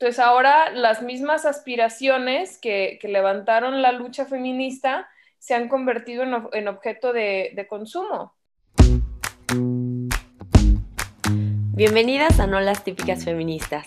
[0.00, 5.08] Entonces ahora las mismas aspiraciones que, levantaron la lucha feminista
[5.40, 8.32] se han convertido en, objeto de, de consumo.
[11.74, 13.86] Bienvenidas a No las típicas feministas,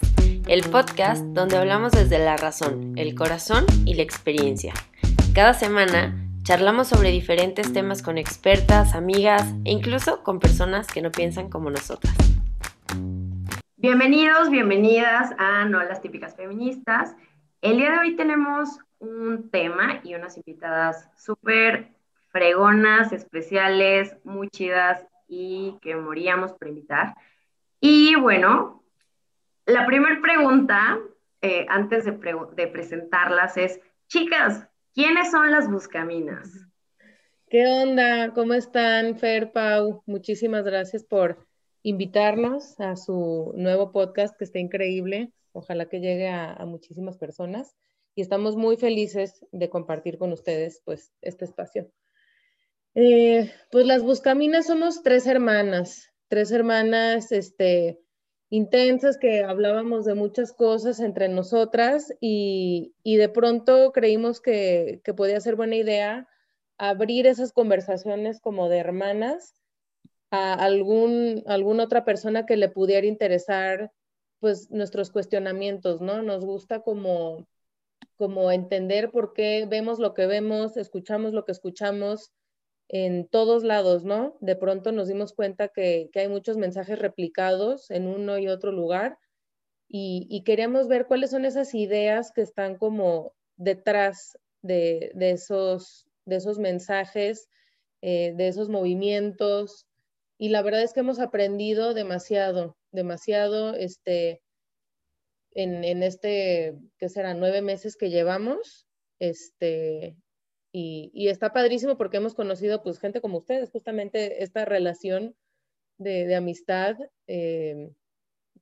[0.50, 4.74] el podcast donde hablamos desde la razón, el corazón y la experiencia.
[5.34, 11.10] Cada semana charlamos sobre diferentes temas con expertas, amigas e incluso con personas que no
[11.10, 12.14] piensan como nosotras.
[13.82, 17.16] Bienvenidos, bienvenidas a No las típicas feministas.
[17.62, 21.90] El día de hoy tenemos un tema y unas invitadas súper
[22.28, 27.16] fregonas, especiales, muy chidas y que moríamos por invitar.
[27.80, 28.84] Y bueno,
[29.66, 31.00] la primera pregunta,
[31.42, 32.12] eh, antes de,
[32.56, 36.68] de presentarlas, es, chicas, ¿quiénes son las buscaminas?
[37.50, 38.32] ¿Qué onda?
[38.36, 40.04] ¿Cómo están, Fer, Pau?
[40.06, 41.48] Muchísimas gracias por
[41.84, 45.32] invitarnos a su nuevo podcast que está increíble.
[45.52, 47.76] Ojalá que llegue a, muchísimas personas
[48.16, 51.92] y estamos muy felices de compartir con ustedes pues este espacio.
[52.96, 58.02] Eh, pues las Buscaminas somos tres hermanas, tres hermanas este,
[58.50, 65.56] intensas que hablábamos de muchas cosas entre nosotras y, de pronto creímos que podía ser
[65.56, 66.28] buena idea
[66.78, 69.61] abrir esas conversaciones como de hermanas
[70.32, 73.92] a algún, alguna otra persona que le pudiera interesar
[74.40, 76.24] pues nuestros cuestionamientos, ¿no?
[76.24, 77.48] Nos gusta como,
[78.16, 82.32] como entender por qué vemos lo que vemos, escuchamos lo que escuchamos
[82.88, 84.38] en todos lados, ¿no?
[84.42, 89.18] De pronto nos dimos cuenta que, hay muchos mensajes replicados en uno y otro lugar
[89.88, 96.58] y, queríamos ver cuáles son esas ideas que están como detrás de, esos, de esos
[96.58, 97.50] mensajes,
[98.02, 99.86] eh, de esos movimientos,
[100.42, 104.42] y la verdad es que hemos aprendido demasiado, demasiado este,
[105.52, 107.36] en, en este, ¿qué será?
[107.36, 108.88] Nueve meses que llevamos,
[109.20, 110.18] este,
[110.72, 115.36] y, y, está padrísimo porque hemos conocido pues gente como ustedes, justamente esta relación
[116.00, 116.96] de, amistad,
[117.28, 117.92] eh,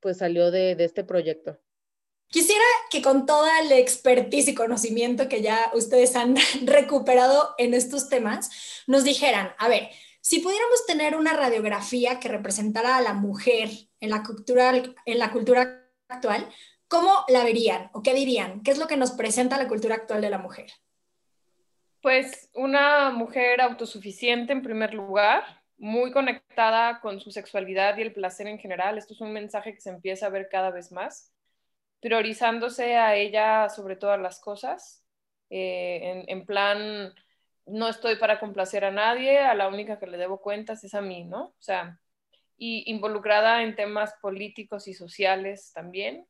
[0.02, 1.62] pues salió de, de este proyecto.
[2.28, 8.10] Quisiera que con toda la expertise y conocimiento que ya ustedes han recuperado en estos
[8.10, 9.88] temas, nos dijeran, a ver,
[10.22, 13.70] si pudiéramos tener una radiografía que representara a la mujer
[14.00, 14.72] en la cultura,
[15.06, 16.48] en la cultura actual,
[16.88, 18.62] ¿cómo la verían o qué dirían?
[18.64, 20.72] ¿Qué es lo que nos presenta la cultura actual de la mujer?
[22.02, 25.44] Pues una mujer autosuficiente en primer lugar,
[25.78, 28.98] muy conectada con su sexualidad y el placer en general.
[28.98, 31.34] Esto es un mensaje que se empieza a ver cada vez más,
[32.02, 35.04] priorizándose a ella sobre todas las cosas,
[35.50, 37.14] eh, en, en plan
[37.72, 41.02] no estoy para complacer a nadie, a la única que le debo cuentas es a
[41.02, 41.46] mí, ¿no?
[41.46, 42.00] O sea,
[42.58, 46.28] y involucrada en temas políticos y sociales también.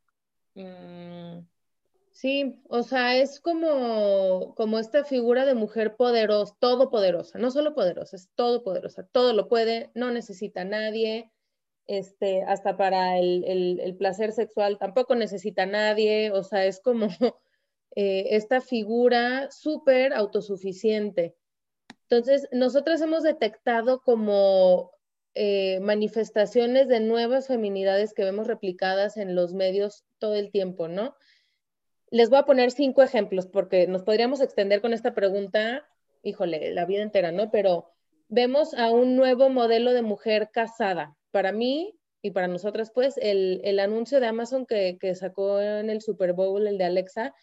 [0.54, 1.40] Mm.
[2.12, 8.18] Sí, o sea, es como, como esta figura de mujer poderosa, todopoderosa, no solo poderosa,
[8.18, 11.32] es todopoderosa, todo lo puede, no necesita a nadie,
[11.88, 17.08] este, hasta para el, el placer sexual tampoco necesita a nadie, o sea, es como
[18.02, 21.36] eh, esta figura súper autosuficiente.
[22.04, 24.92] Entonces, nosotras hemos detectado como
[25.34, 31.14] eh, manifestaciones de nuevas feminidades que vemos replicadas en los medios todo el tiempo, ¿no?
[32.10, 35.86] Les voy a poner cinco ejemplos porque nos podríamos extender con esta pregunta,
[36.24, 37.52] híjole, la vida entera, ¿no?
[37.52, 37.92] Pero
[38.30, 41.18] vemos a un nuevo modelo de mujer casada.
[41.32, 46.02] Para mí y para nosotras, pues, el, anuncio de Amazon que, que, sacó en el
[46.02, 47.36] Super Bowl, el de Alexa,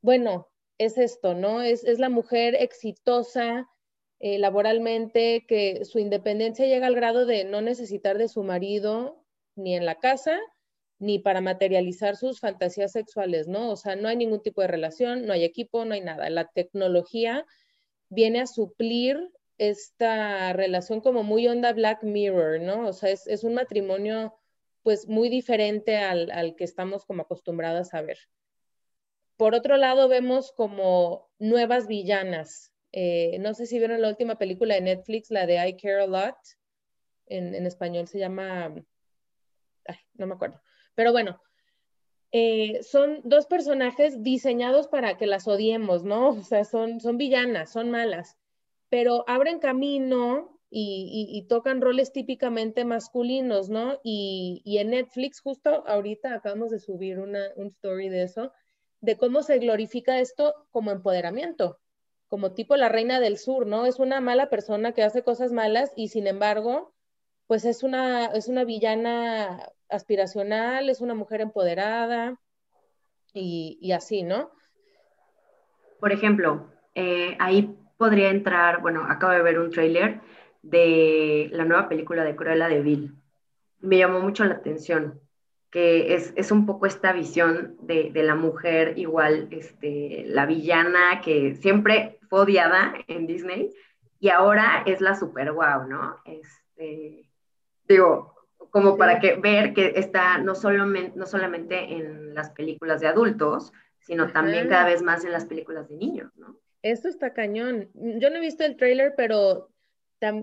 [0.00, 0.48] bueno,
[0.78, 1.62] es esto, ¿no?
[1.62, 3.68] Es, la mujer exitosa
[4.20, 9.24] eh, laboralmente, que su independencia llega al grado de no necesitar de su marido
[9.56, 10.38] ni en la casa,
[10.98, 13.70] ni para materializar sus fantasías sexuales, ¿no?
[13.70, 16.30] O sea, no hay ningún tipo de relación, no hay equipo, no hay nada.
[16.30, 17.44] La tecnología
[18.08, 22.88] viene a suplir esta relación como muy onda Black Mirror, ¿no?
[22.88, 24.34] O sea, es, un matrimonio
[24.82, 28.18] pues muy diferente al, al, que estamos como acostumbradas a ver.
[29.38, 32.74] Por otro lado, vemos como nuevas villanas.
[32.90, 36.06] Eh, no sé si vieron la última película de Netflix, la de I Care a
[36.08, 36.36] Lot.
[37.26, 38.74] En, español se llama,
[40.14, 40.60] no me acuerdo.
[40.96, 41.40] Pero bueno,
[42.32, 46.30] eh, son dos personajes diseñados para que las odiemos, ¿no?
[46.30, 48.36] O sea, son, son villanas, son malas,
[48.88, 54.00] pero abren camino y, tocan roles típicamente masculinos, ¿no?
[54.02, 58.52] Y, en Netflix, justo ahorita acabamos de subir una, un story de eso,
[59.00, 61.78] de cómo se glorifica esto como empoderamiento,
[62.28, 63.86] como tipo la reina del sur, ¿no?
[63.86, 66.94] Es una mala persona que hace cosas malas y sin embargo,
[67.46, 72.38] pues es una, es una villana aspiracional, es una mujer empoderada.
[73.32, 74.50] y, así, ¿no?
[76.00, 80.20] Por ejemplo, eh, ahí podría entrar, bueno, acabo de ver un tráiler
[80.62, 83.14] de la nueva película de Cruella de Vil.
[83.80, 85.20] Me llamó mucho la atención,
[85.70, 92.18] que es, un poco esta visión de, la mujer igual, este, la villana que siempre
[92.28, 93.70] fue odiada en Disney
[94.18, 96.16] y ahora es la super guau, ¿no?
[96.24, 97.30] Este,
[97.86, 98.34] digo,
[98.70, 104.32] como para que ver que está no no solamente en las películas de adultos, sino
[104.32, 106.58] también cada vez más en las películas de niños, ¿no?
[106.82, 107.90] Esto está cañón.
[107.94, 109.68] Yo no he visto el trailer, pero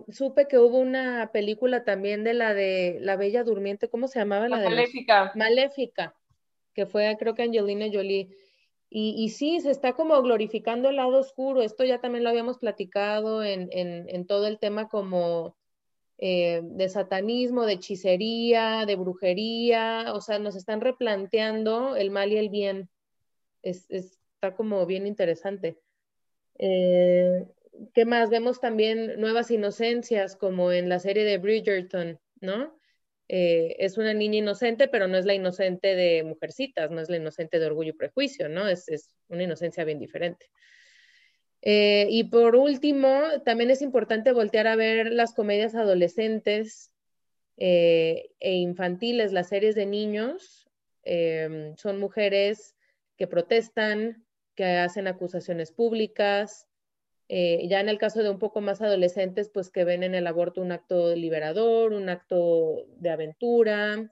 [0.09, 4.47] supe que hubo una película también de la de La Bella Durmiente, ¿cómo se llamaba?
[4.47, 5.31] La, Maléfica.
[5.35, 6.15] Maléfica,
[6.73, 8.29] que fue creo que Angelina Jolie.
[8.89, 11.61] Y, y, sí, se está como glorificando el lado oscuro.
[11.61, 15.57] Esto ya también lo habíamos platicado en, en, en todo el tema como
[16.17, 20.13] eh, de satanismo, de hechicería, de brujería.
[20.13, 22.89] O sea, nos están replanteando el mal y el bien.
[23.63, 25.77] Es, está como bien interesante.
[26.57, 27.45] Eh,
[27.93, 28.29] ¿Qué más?
[28.29, 32.77] Vemos también nuevas inocencias, como en la serie de Bridgerton, ¿no?
[33.27, 37.17] Eh, es una niña inocente, pero no es la inocente de Mujercitas, no es la
[37.17, 38.67] inocente de Orgullo y Prejuicio, ¿no?
[38.67, 40.49] Es, una inocencia bien diferente.
[41.61, 46.91] Eh, y por último, también es importante voltear a ver las comedias adolescentes
[47.57, 50.67] e infantiles, las series de niños.
[51.77, 52.75] son mujeres
[53.17, 54.25] que protestan,
[54.55, 56.67] que hacen acusaciones públicas,
[57.27, 60.27] eh, ya en el caso de un poco más adolescentes, pues que ven en el
[60.27, 64.11] aborto un acto liberador, un acto de aventura.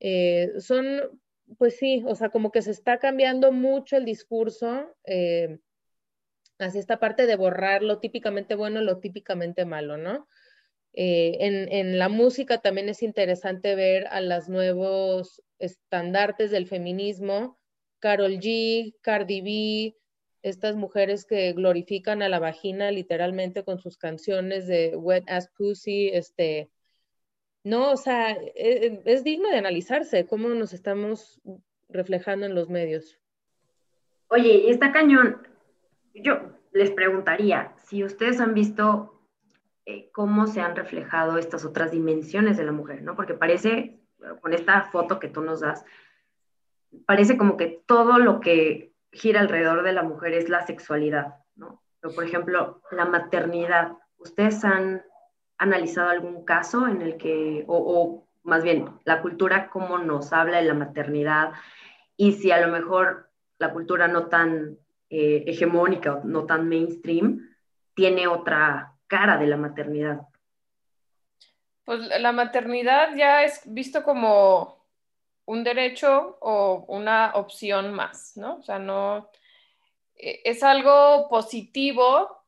[0.00, 1.20] Eh, son,
[1.58, 5.60] pues sí, o sea, como que se está cambiando mucho el discurso eh,
[6.58, 10.28] hacia esta parte de borrar lo típicamente bueno, lo típicamente malo, ¿no?
[10.94, 17.58] en, en, la música también es interesante ver a los nuevos estandartes del feminismo,
[17.98, 20.01] Carol G, Cardi B,
[20.42, 26.08] estas mujeres que glorifican a la vagina literalmente con sus canciones de Wet Ass Pussy,
[26.08, 26.70] este,
[27.64, 31.40] no, o sea, e, e, es, digno de analizarse cómo nos estamos
[31.88, 33.18] reflejando en los medios.
[34.28, 35.46] Oye, está cañón.
[36.14, 36.40] Yo
[36.72, 39.20] les preguntaría si ustedes han visto
[39.86, 43.14] eh, cómo se han reflejado estas otras dimensiones de la mujer, ¿no?
[43.14, 44.00] Porque parece,
[44.40, 45.84] con esta foto que tú nos das,
[47.06, 51.82] parece como que todo lo que gira alrededor de la mujer es la sexualidad, ¿no?
[52.00, 55.02] Pero, por ejemplo, la maternidad, ¿ustedes han
[55.58, 60.64] analizado algún caso en el que, o, más bien, la cultura, cómo nos habla de
[60.64, 61.52] la maternidad
[62.16, 64.78] y si a lo mejor la cultura no tan
[65.08, 67.54] eh, hegemónica no tan mainstream
[67.94, 70.22] tiene otra cara de la maternidad?
[71.84, 74.81] Pues la maternidad ya es visto como
[75.52, 78.56] un derecho o una opción más, ¿no?
[78.56, 79.30] O sea, no,
[80.16, 82.44] e, es algo positivo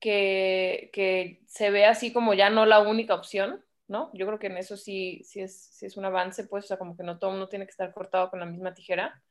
[0.00, 4.10] que, que, se ve así como ya no la única opción, ¿no?
[4.14, 6.78] Yo creo que en eso sí, sí, es, sí es un avance, pues, o sea,
[6.78, 9.22] como que no todo uno tiene que estar cortado con la misma tijera,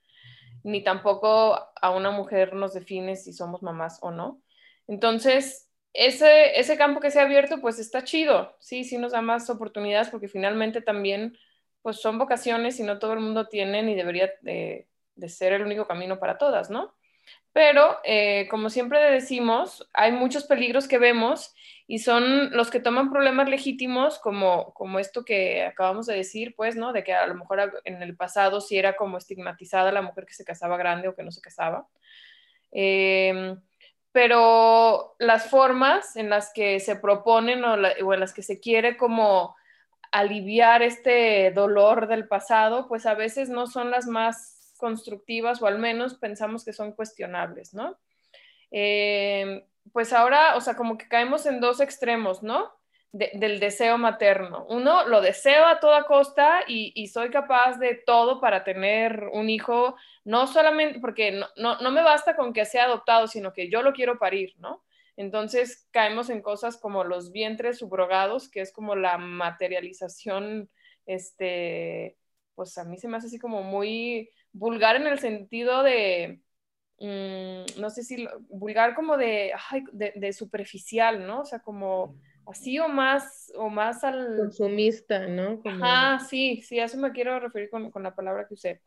[0.63, 4.41] ni tampoco a una mujer nos define si somos mamás o no.
[4.87, 9.21] Entonces, ese, ese campo que se ha abierto, pues está chido, sí, sí nos da
[9.21, 11.37] más oportunidades porque finalmente también
[11.85, 14.87] pues son vocaciones y no todo el mundo tiene ni debería de,
[15.27, 16.95] ser el único camino para todas, ¿no?
[17.53, 21.53] Pero, eh, como siempre decimos, hay muchos peligros que vemos
[21.85, 26.75] y son los que toman problemas legítimos como, como esto que acabamos de decir, pues,
[26.75, 26.91] ¿no?
[26.91, 30.33] De que a lo mejor en el pasado sí era como estigmatizada la mujer que
[30.33, 31.87] se casaba grande o que no se casaba.
[32.71, 33.61] Em,
[34.11, 38.97] pero las formas en las que se proponen o, o en las que se quiere
[38.97, 39.55] como
[40.19, 45.79] aliviar este dolor del pasado, pues a veces no son las más constructivas o al
[45.79, 47.97] menos pensamos que son cuestionables, ¿no?
[48.71, 52.73] Eh, pues ahora, o sea, como que caemos en dos extremos, ¿no?
[53.17, 54.65] del deseo materno.
[54.67, 59.95] Uno, lo deseo a toda costa y, soy capaz de todo para tener un hijo,
[60.25, 63.93] no solamente porque no, no me basta con que sea adoptado, sino que yo lo
[63.93, 64.83] quiero parir, ¿no?
[65.17, 70.69] Entonces caemos en cosas como los vientres subrogados, que es como la materialización,
[71.05, 72.17] este,
[72.55, 76.41] pues a mí se me hace así como muy vulgar en el sentido de,
[76.99, 79.53] mm, no sé si, vulgar como de,
[79.93, 81.41] de, superficial, ¿no?
[81.41, 82.15] O sea, como
[82.47, 84.37] así o más, o más al...
[84.37, 85.61] Consumista, ¿no?
[85.65, 88.81] Ajá, sí, sí, a eso me quiero referir con, con, la palabra que usé.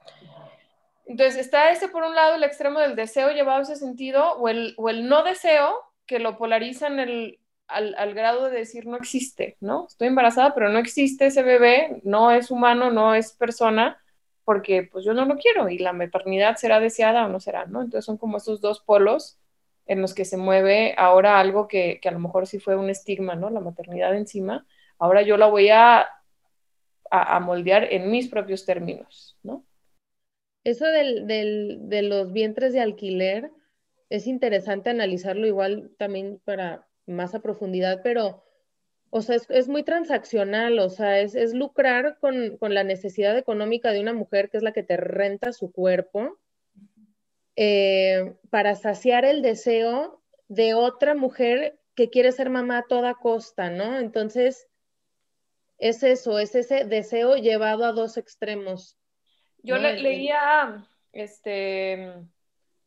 [1.07, 4.49] Entonces, está ese por un lado, el extremo del deseo llevado a ese sentido, o
[4.49, 7.39] el, o el no deseo, que lo polarizan el,
[7.69, 9.87] al, grado de decir no existe, ¿no?
[9.87, 14.03] Estoy embarazada, pero no existe ese bebé, no es humano, no es persona,
[14.45, 17.83] porque pues yo no lo quiero y la maternidad será deseada o no será, ¿no?
[17.83, 19.39] Entonces son como esos dos polos
[19.87, 23.35] en los que se mueve ahora algo que, a lo mejor sí fue un estigma,
[23.35, 23.51] ¿no?
[23.51, 24.67] La maternidad encima,
[24.99, 26.09] ahora yo la voy a,
[27.11, 29.65] a, moldear en mis propios términos, ¿no?
[30.65, 33.51] Eso del, de los vientres de alquiler
[34.11, 38.45] es interesante analizarlo igual también para más a profundidad, pero
[39.11, 44.13] o sea, es, muy transaccional, o sea, es, lucrar con, la necesidad económica de una
[44.13, 46.39] mujer que es la que te renta su cuerpo
[47.57, 53.71] eh, para saciar el deseo de otra mujer que quiere ser mamá a toda costa,
[53.71, 53.99] ¿no?
[53.99, 54.69] Entonces,
[55.79, 58.99] es eso, es ese deseo llevado a dos extremos.
[59.63, 62.15] Yo leía, este,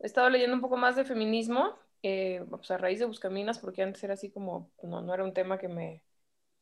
[0.01, 3.84] he estado leyendo un poco más de feminismo, eh, pues a raíz de Buscaminas, porque
[3.84, 6.03] antes era así como, no, no era un tema que me,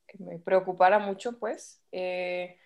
[0.08, 1.81] que me preocupara mucho, pues.
[1.91, 2.58] Eh,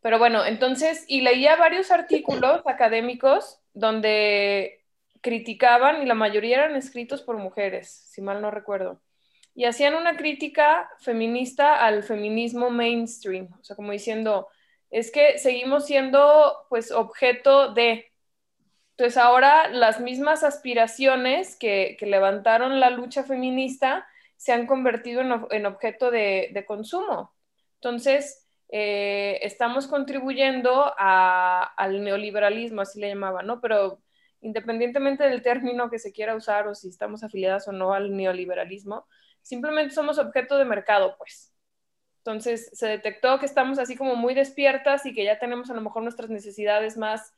[0.00, 4.84] pero bueno, entonces, y leía varios artículos académicos donde
[5.22, 9.02] criticaban, y la mayoría eran escritos por mujeres, si mal no recuerdo,
[9.54, 14.48] y hacían una crítica feminista al feminismo mainstream, o sea, como diciendo,
[14.90, 18.09] es que seguimos siendo pues objeto de...
[19.00, 25.64] Entonces ahora las mismas aspiraciones que, que levantaron la lucha feminista se han convertido en,
[25.64, 27.34] objeto de, consumo.
[27.76, 33.62] Entonces, eh, estamos contribuyendo al neoliberalismo, así le llamaba, ¿no?
[33.62, 34.02] Pero
[34.42, 39.06] independientemente del término que se quiera usar o si estamos afiliadas o no al neoliberalismo,
[39.40, 41.54] simplemente somos objeto de mercado, pues.
[42.18, 45.80] Entonces, se detectó que estamos así como muy despiertas y que ya tenemos a lo
[45.80, 47.32] mejor nuestras necesidades más,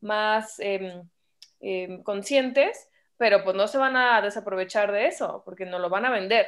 [0.00, 1.08] más em,
[2.02, 2.88] conscientes
[3.18, 6.46] pero pues no se van a desaprovechar de eso, porque no lo van a vender,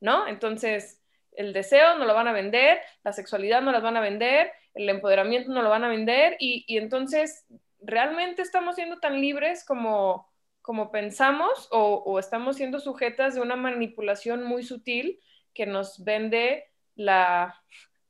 [0.00, 0.28] ¿no?
[0.28, 1.02] Entonces,
[1.32, 4.88] el deseo no lo van a vender, la sexualidad no las van a vender, el
[4.88, 7.46] empoderamiento no lo van a vender, y, entonces,
[7.80, 10.30] ¿realmente estamos siendo tan libres como,
[10.60, 15.20] como pensamos o, o, estamos siendo sujetas de una manipulación muy sutil
[15.54, 16.64] que nos vende
[16.94, 17.62] la,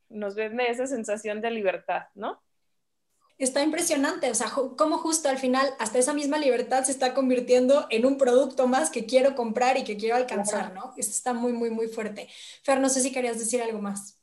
[0.09, 2.43] nos vende esa sensación de libertad, ¿no?
[3.39, 7.87] Está impresionante, o sea, cómo justo al final hasta esa misma libertad se está convirtiendo
[7.91, 10.95] en un producto más que quiero comprar y que quiero alcanzar, ¿no?
[10.97, 12.29] Esto está muy, muy, muy fuerte.
[12.63, 14.21] Fer, no sé si querías decir algo más.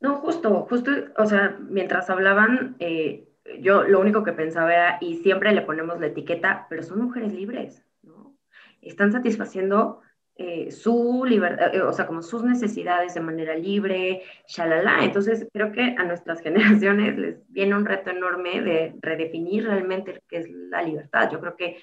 [0.00, 3.28] No, justo, justo, o sea, mientras hablaban, eh,
[3.60, 7.32] yo lo único que pensaba era, y siempre le ponemos la etiqueta, pero son mujeres
[7.32, 8.36] libres, ¿no?
[8.80, 10.00] Están satisfaciendo
[10.36, 15.04] eh, su libertad, eh, o sea, como sus necesidades de manera libre, shalala.
[15.04, 20.38] Entonces, creo que a nuestras generaciones les viene un reto enorme de redefinir realmente qué
[20.38, 21.30] es la libertad.
[21.30, 21.76] Yo creo que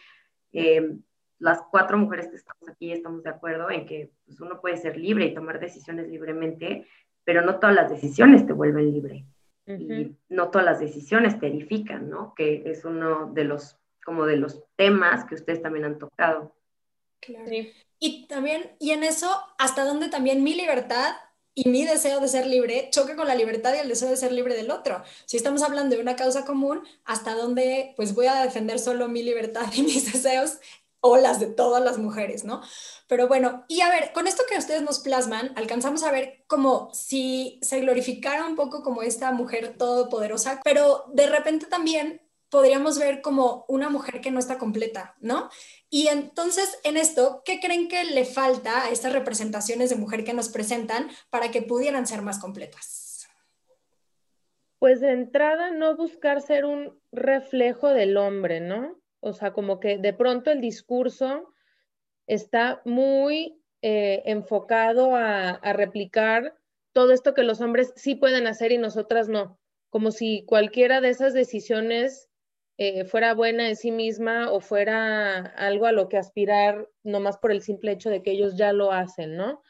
[0.52, 0.96] eh,
[1.38, 4.98] las cuatro mujeres que estamos aquí estamos de acuerdo en que pues, uno puede ser
[4.98, 6.88] libre y tomar decisiones libremente,
[7.24, 9.26] pero no todas las decisiones te vuelven libre.
[9.68, 12.34] Y no todas las decisiones te edifican, ¿no?
[12.34, 16.56] Que es uno de los, como de los temas que ustedes también han tocado.
[17.20, 17.46] Claro.
[18.00, 21.16] Y también, y en eso, hasta dónde también mi libertad
[21.54, 24.32] y mi deseo de ser libre choca con la libertad y el deseo de ser
[24.32, 25.04] libre del otro.
[25.26, 29.24] Si estamos hablando de una causa común, hasta dónde pues voy a defender solo mi
[29.24, 30.60] libertad y mis deseos
[31.02, 32.62] o las de todas las mujeres, ¿no?
[33.08, 36.90] Pero bueno, y a ver, con esto que ustedes nos plasman, alcanzamos a ver como
[36.94, 43.22] si se glorificara un poco como esta mujer todopoderosa, pero de repente también podríamos ver
[43.22, 45.50] como una mujer que no está completa, ¿no?
[45.90, 50.34] Y entonces, en esto, ¿qué creen que le falta a estas representaciones de mujer que
[50.34, 53.28] nos presentan para que pudieran ser más completas?
[54.80, 59.00] Pues de entrada, no buscar ser un reflejo del hombre, ¿no?
[59.20, 61.54] O sea, como que de pronto el discurso
[62.28, 66.56] está muy eh, enfocado a, a replicar
[66.94, 69.60] todo esto que los hombres sí pueden hacer y nosotras no.
[69.90, 72.29] Como si cualquiera de esas decisiones
[72.82, 77.52] eh, fuera buena en sí misma o fuera algo a lo que aspirar nomás por
[77.52, 79.62] el simple hecho de que ellos ya lo hacen, ¿no?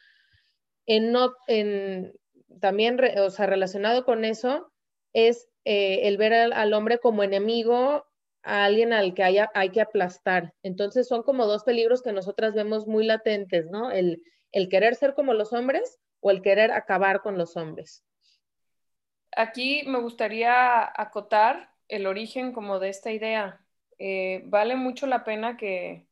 [0.86, 2.14] En no en,
[2.62, 4.72] también, o sea, relacionado con eso,
[5.14, 8.06] es eh, el ver al, hombre como enemigo,
[8.44, 10.54] a alguien al que haya, hay que aplastar.
[10.62, 13.90] Entonces son como dos peligros que nosotras vemos muy latentes, ¿no?
[13.90, 18.04] El, el querer ser como los hombres o el querer acabar con los hombres.
[19.36, 23.62] Aquí me gustaría acotar el origen como de esta idea.
[23.98, 26.08] Eh, vale mucho la pena que,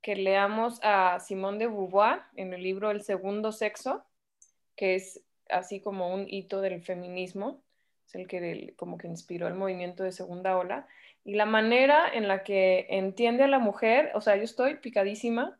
[0.00, 4.04] que leamos a Simone de Beauvoir en el libro El segundo sexo,
[4.76, 7.62] que es así como un hito del feminismo,
[8.06, 10.86] es el que como que inspiró el movimiento de segunda ola,
[11.24, 15.58] y la manera en la que entiende a la mujer, o sea, yo estoy picadísima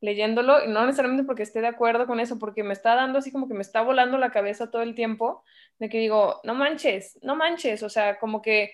[0.00, 3.30] leyéndolo, y no necesariamente porque esté de acuerdo con eso, porque me está dando así
[3.30, 5.44] como que me está volando la cabeza todo el tiempo,
[5.78, 8.72] de que digo, no manches, no manches, o sea, como que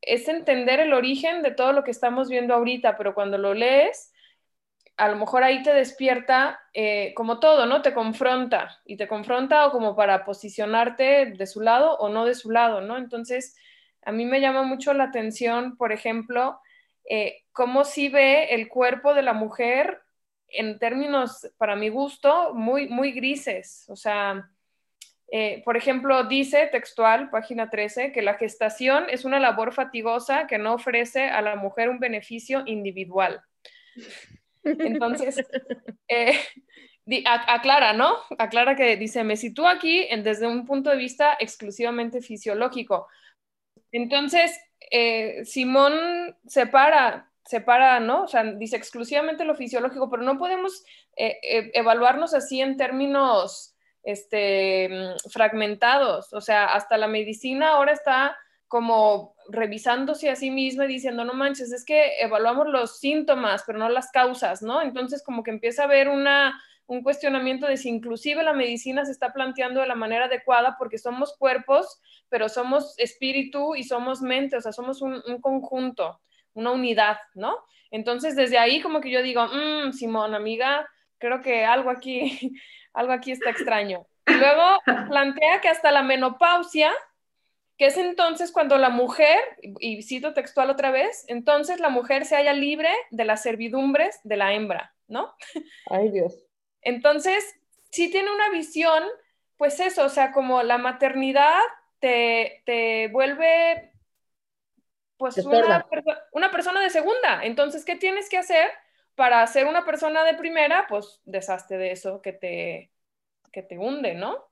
[0.00, 4.12] es entender el origen de todo lo que estamos viendo ahorita, pero cuando lo lees,
[4.96, 7.82] a lo mejor ahí te despierta, eh, como todo, ¿no?
[7.82, 12.34] Te confronta y te confronta o como para posicionarte de su lado o no de
[12.34, 12.96] su lado, ¿no?
[12.98, 13.56] Entonces,
[14.04, 16.60] a mí me llama mucho la atención, por ejemplo,
[17.08, 20.02] eh, cómo si ve el cuerpo de la mujer
[20.52, 23.84] en términos, para mi gusto, muy, muy grises.
[23.88, 24.50] O sea,
[25.34, 30.58] eh, por ejemplo, dice textual, página 13, que la gestación es una labor fatigosa que
[30.58, 33.40] no ofrece a la mujer un beneficio individual.
[34.62, 35.42] Entonces,
[36.08, 36.38] eh,
[37.26, 38.14] aclara, ¿no?
[38.38, 43.08] Aclara que dice, me sitúo aquí desde un punto de vista exclusivamente fisiológico.
[43.90, 48.24] Entonces, eh, Simón separa separa, ¿no?
[48.24, 50.84] O sea, dice exclusivamente lo fisiológico, pero no podemos
[51.16, 56.32] eh, eh, evaluarnos así en términos este, mm, fragmentados.
[56.32, 58.36] O sea, hasta la medicina ahora está
[58.68, 63.78] como revisándose a sí misma y diciendo, no manches, es que evaluamos los síntomas, pero
[63.78, 64.80] no las causas, ¿no?
[64.80, 69.12] Entonces, como que empieza a haber una, un cuestionamiento de si inclusive la medicina se
[69.12, 74.56] está planteando de la manera adecuada porque somos cuerpos, pero somos espíritu y somos mente,
[74.56, 76.20] o sea, somos un, un conjunto
[76.54, 77.58] una unidad, ¿no?
[77.90, 82.54] Entonces, desde ahí como que yo digo, mmm, Simón, amiga, creo que algo aquí,
[82.94, 84.06] algo aquí está extraño.
[84.26, 84.62] Y luego
[85.08, 86.90] plantea que hasta la menopausia,
[87.76, 89.38] que es entonces cuando la mujer,
[89.78, 94.36] y cito textual otra vez, entonces la mujer se halla libre de las servidumbres de
[94.36, 95.34] la hembra, ¿no?
[95.90, 96.44] Ay Dios.
[96.80, 97.44] Entonces,
[97.90, 99.04] sí tiene una visión,
[99.56, 101.60] pues eso, o sea, como la maternidad
[102.00, 103.91] te, te vuelve
[105.22, 105.86] pues una,
[106.32, 107.44] una, persona de segunda.
[107.44, 108.70] Entonces, ¿qué tienes que hacer
[109.14, 110.86] para ser una persona de primera?
[110.88, 112.90] Pues deshazte de eso que te,
[113.52, 114.48] que te hunde, ¿no?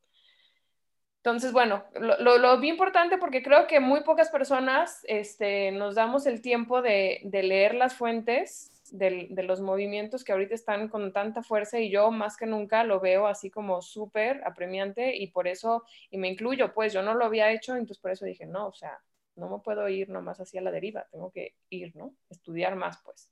[1.17, 6.25] Entonces, bueno, lo, lo, vi importante porque creo que muy pocas personas este, nos damos
[6.27, 11.13] el tiempo de, de leer las fuentes de, de, los movimientos que ahorita están con
[11.13, 15.49] tanta fuerza y yo más que nunca lo veo así como súper apremiante y por
[15.49, 18.69] eso, y me incluyo, pues yo no lo había hecho, entonces por eso dije, no,
[18.69, 19.01] o sea,
[19.41, 22.15] no me puedo ir nomás hacia la deriva, tengo que ir, ¿no?
[22.29, 23.31] Estudiar más, pues.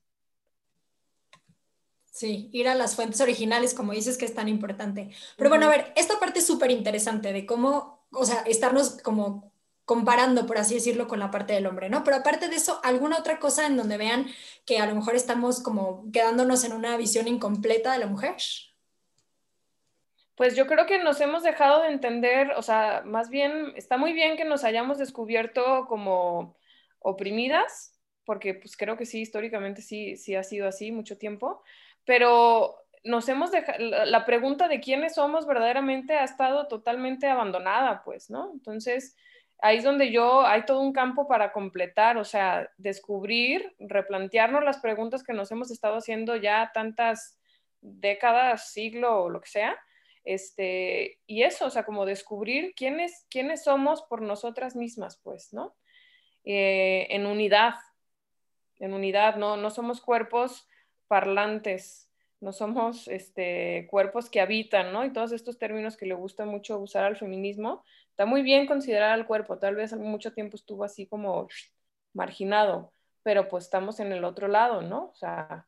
[2.11, 5.11] Sí, ir a las fuentes originales, como dices, que es tan importante.
[5.37, 9.53] Pero bueno, a ver, esta parte es súper interesante de cómo, o sea, estarnos como
[9.85, 12.03] comparando, por así decirlo, con la parte del hombre, ¿no?
[12.05, 14.27] Pero aparte de eso, ¿alguna otra cosa en donde vean
[14.67, 18.35] que a lo mejor estamos como quedándonos en una visión incompleta de la mujer?
[20.39, 24.13] Pues yo creo que nos hemos dejado de entender, o sea, más bien está muy
[24.13, 26.57] bien que nos hayamos descubierto como
[27.01, 31.65] oprimidas, porque pues creo que sí, históricamente sí, sí ha sido así mucho tiempo,
[32.05, 38.31] pero nos hemos dejado, la pregunta de quiénes somos verdaderamente ha estado totalmente abandonada, pues,
[38.31, 38.53] ¿no?
[38.53, 39.17] Entonces,
[39.61, 44.79] ahí es donde yo, hay todo un campo para completar, o sea, descubrir, replantearnos las
[44.79, 47.41] preguntas que nos hemos estado haciendo ya tantas
[47.81, 49.77] décadas, siglo o lo que sea,
[50.29, 55.75] este, y eso, o sea, como descubrir quiénes, quiénes somos por nosotras mismas, pues, ¿no?
[56.45, 57.77] Eh, en unidad,
[58.79, 59.57] en unidad, ¿no?
[59.57, 60.69] No somos cuerpos
[61.07, 62.11] parlantes,
[62.41, 65.07] no somos este, cuerpos que habitan, ¿no?
[65.07, 69.13] Y todos estos términos que le gusta mucho usar al feminismo, está muy bien considerar
[69.13, 71.49] al cuerpo, tal vez mucho tiempo estuvo así como
[72.13, 75.07] marginado, pero pues estamos en el otro lado, ¿no?
[75.07, 75.67] O sea,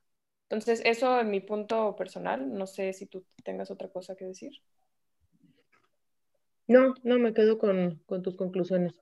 [0.50, 4.50] entonces, eso en mi punto personal, no sé si tú tengas otra cosa que decir.
[6.66, 8.92] No, no, me quedo con, tus conclusiones.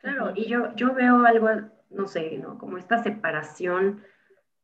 [0.00, 1.48] Claro, y yo, yo veo algo,
[1.88, 2.58] no sé, ¿no?
[2.58, 4.04] Como esta separación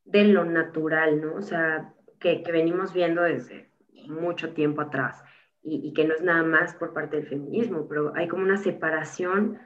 [0.04, 1.36] de lo natural, ¿no?
[1.36, 3.70] O sea, que, venimos viendo desde
[4.06, 5.24] mucho tiempo atrás
[5.62, 8.58] y, y, que no es nada más por parte del feminismo, pero hay como una
[8.58, 9.58] separación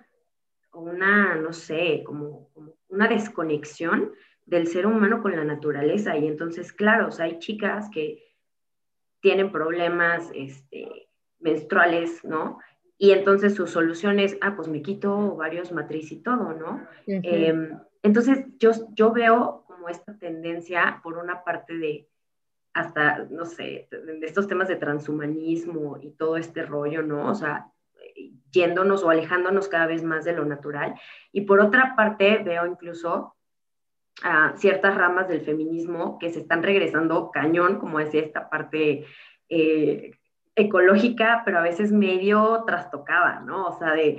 [0.70, 4.12] o una, no sé, como, como una desconexión
[4.46, 6.16] del ser humano con la naturaleza.
[6.16, 8.22] Y entonces, claro, hay chicas que
[9.20, 11.08] tienen problemas este,
[11.40, 12.58] menstruales, ¿no?
[12.98, 16.86] Y entonces su solución es, ah, pues me quito varios matriz y todo, ¿no?
[17.06, 22.08] Em, entonces, yo, yo veo como esta tendencia, por una parte de
[22.72, 27.30] hasta, no sé, de estos temas de transhumanismo y todo este rollo, ¿no?
[27.30, 27.72] O sea,
[28.50, 30.94] yéndonos o alejándonos cada vez más de lo natural.
[31.32, 33.35] Y por otra parte, veo incluso
[34.22, 39.04] a ciertas ramas del feminismo que se están regresando cañón, como decía, esta parte
[39.48, 40.10] eh,
[40.54, 43.66] ecológica, pero a veces medio trastocada, ¿no?
[43.66, 44.18] O sea, de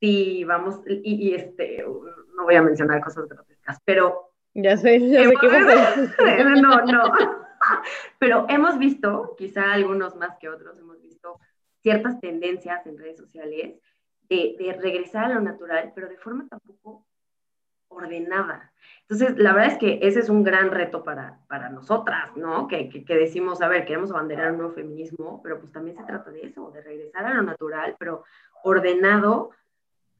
[0.00, 1.84] si vamos, y, este,
[2.36, 4.32] no voy a mencionar cosas grotescas, pero...
[4.54, 5.48] Ya sé, ya sé qué
[6.62, 7.12] No, no.
[8.18, 11.40] Pero hemos visto, quizá algunos más que otros, hemos visto
[11.82, 13.80] ciertas tendencias en redes sociales
[14.28, 17.06] de, de regresar a lo natural, pero de forma tampoco
[17.88, 18.72] ordenada.
[19.02, 22.68] Entonces, la verdad es que ese es un gran reto para, para nosotras, ¿no?
[22.68, 26.30] Que, que, decimos, a ver, queremos abanderar un nuevo feminismo, pero pues también se trata
[26.30, 28.24] de eso, de regresar a lo natural, pero
[28.62, 29.50] ordenado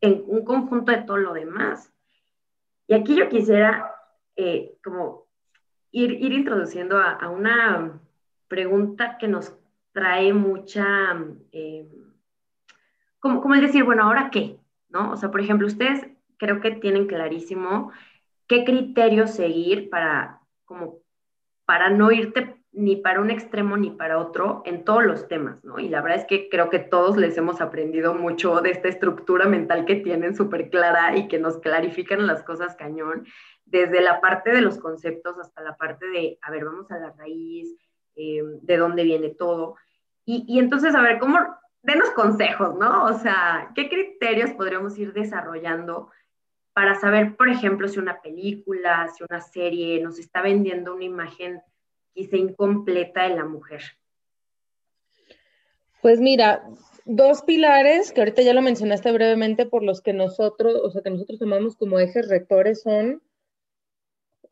[0.01, 1.93] en un conjunto de todo lo demás.
[2.87, 3.95] Y aquí yo quisiera
[4.37, 5.27] eh, como
[5.91, 8.01] ir, ir introduciendo a, una
[8.49, 9.55] pregunta que nos
[9.93, 10.87] trae mucha,
[11.53, 11.87] eh,
[13.21, 14.59] como, como el decir, bueno, ¿ahora qué?
[14.89, 15.13] ¿No?
[15.13, 16.07] O sea, por ejemplo, ustedes
[16.39, 17.93] creo que tienen clarísimo
[18.47, 21.01] qué criterios seguir para, como,
[21.65, 25.79] para no irte ni para un extremo ni para otro en todos los temas, ¿no?
[25.79, 29.47] Y la verdad es que creo que todos les hemos aprendido mucho de esta estructura
[29.47, 33.27] mental que tienen súper clara y que nos clarifican las cosas cañón,
[33.65, 37.13] desde la parte de los conceptos hasta la parte de, a ver, vamos a la
[37.13, 37.75] raíz,
[38.17, 39.77] eh, de dónde viene todo.
[40.25, 41.39] Y, y entonces, a ver, ¿cómo?
[41.83, 43.05] Denos consejos, ¿no?
[43.05, 46.11] O sea, ¿qué criterios podríamos ir desarrollando
[46.79, 51.61] para saber, por ejemplo, si una película, si una serie nos está vendiendo una imagen
[52.15, 53.83] quizá incompleta de la mujer?
[56.01, 56.63] Pues mira,
[57.05, 61.11] dos pilares que ahorita ya lo mencionaste brevemente por los que nosotros, o sea, que
[61.11, 63.25] nosotros tomamos como ejes rectores son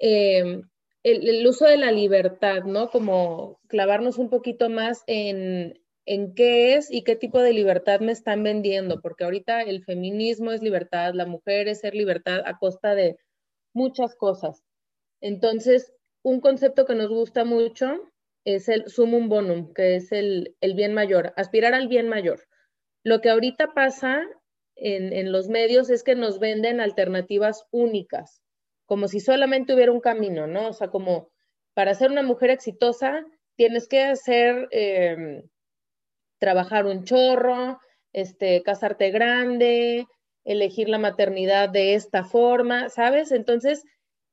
[0.01, 0.63] eh,
[1.05, 2.91] el, el, uso de la libertad, ¿no?
[2.91, 8.13] Como clavarnos un poquito más en, en qué es y qué tipo de libertad me
[8.13, 12.95] están vendiendo, porque ahorita el feminismo es libertad, la mujer es ser libertad a costa
[12.95, 13.19] de
[13.75, 14.63] muchas cosas.
[15.21, 15.93] Entonces,
[16.23, 18.01] un concepto que nos gusta mucho
[18.45, 22.47] es el sumum bonum, que es el, el bien mayor, aspirar al bien mayor.
[23.03, 24.23] Lo que ahorita pasa
[24.77, 28.41] en, en los medios es que nos venden alternativas únicas,
[28.87, 30.69] como si solamente hubiera un camino, ¿no?
[30.69, 31.31] O sea, como
[31.75, 34.69] para ser una mujer exitosa tienes que hacer...
[34.71, 35.43] Eh,
[36.39, 37.79] trabajar un chorro,
[38.13, 40.07] este, casarte grande,
[40.45, 43.33] elegir la maternidad de esta forma, ¿sabes?
[43.33, 43.85] Entonces,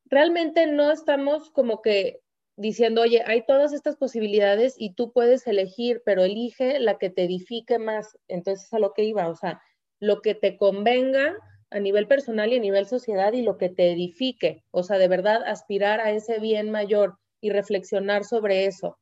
[0.06, 2.20] realmente no estamos como que
[2.56, 7.24] diciendo, oye, hay todas estas posibilidades y tú puedes elegir, pero elige la que te
[7.24, 8.16] edifique más.
[8.28, 9.62] Entonces, a lo que iba, o sea,
[10.00, 11.36] lo que te convenga
[11.72, 15.08] a nivel personal y a nivel sociedad y lo que te edifique, o sea, de
[15.08, 18.98] verdad aspirar a ese bien mayor y reflexionar sobre eso.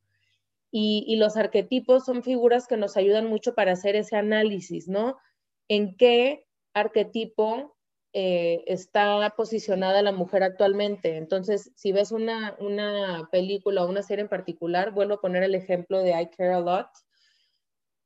[0.74, 5.18] Y, los arquetipos son figuras que nos ayudan mucho para hacer ese análisis, ¿no?
[5.68, 7.76] En qué arquetipo
[8.14, 11.18] eh, está posicionada la mujer actualmente.
[11.18, 15.54] Entonces, si ves una, una película o una serie en particular, vuelvo a poner el
[15.54, 16.88] ejemplo de I Care a Lot.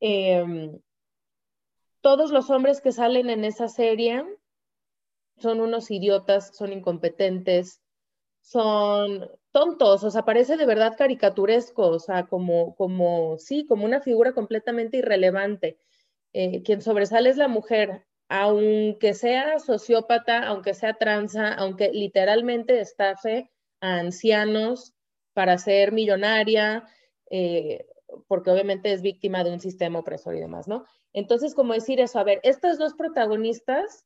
[0.00, 0.81] Em,
[2.00, 4.24] todos los hombres que salen en esa serie
[5.38, 7.81] son unos idiotas, son incompetentes,
[8.40, 14.03] son tontos, o sea, parece de verdad caricaturesco, o sea, como, como, sí, como una
[14.03, 15.79] figura completamente irrelevante.
[16.35, 23.51] Eh, quien sobresale es la mujer, aunque sea sociópata, aunque sea transa, aunque literalmente estafe
[23.81, 24.92] a ancianos
[25.33, 26.85] para ser millonaria,
[27.31, 27.87] eh,
[28.29, 30.85] porque obviamente es víctima de un sistema opresor y demás, ¿no?
[31.14, 34.05] Entonces, como decir eso, a ver, estas dos protagonistas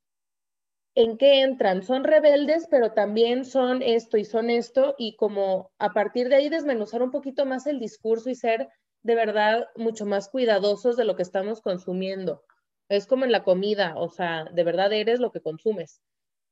[0.94, 1.82] en qué entran.
[1.82, 6.48] Son rebeldes, pero también son esto y son esto, y como a partir de ahí
[6.48, 8.68] desmenuzar un poquito más el discurso y ser
[9.02, 12.44] de verdad mucho más cuidadosos de lo que estamos consumiendo.
[12.88, 16.02] Es como en la comida, o sea, de verdad eres lo que consumes.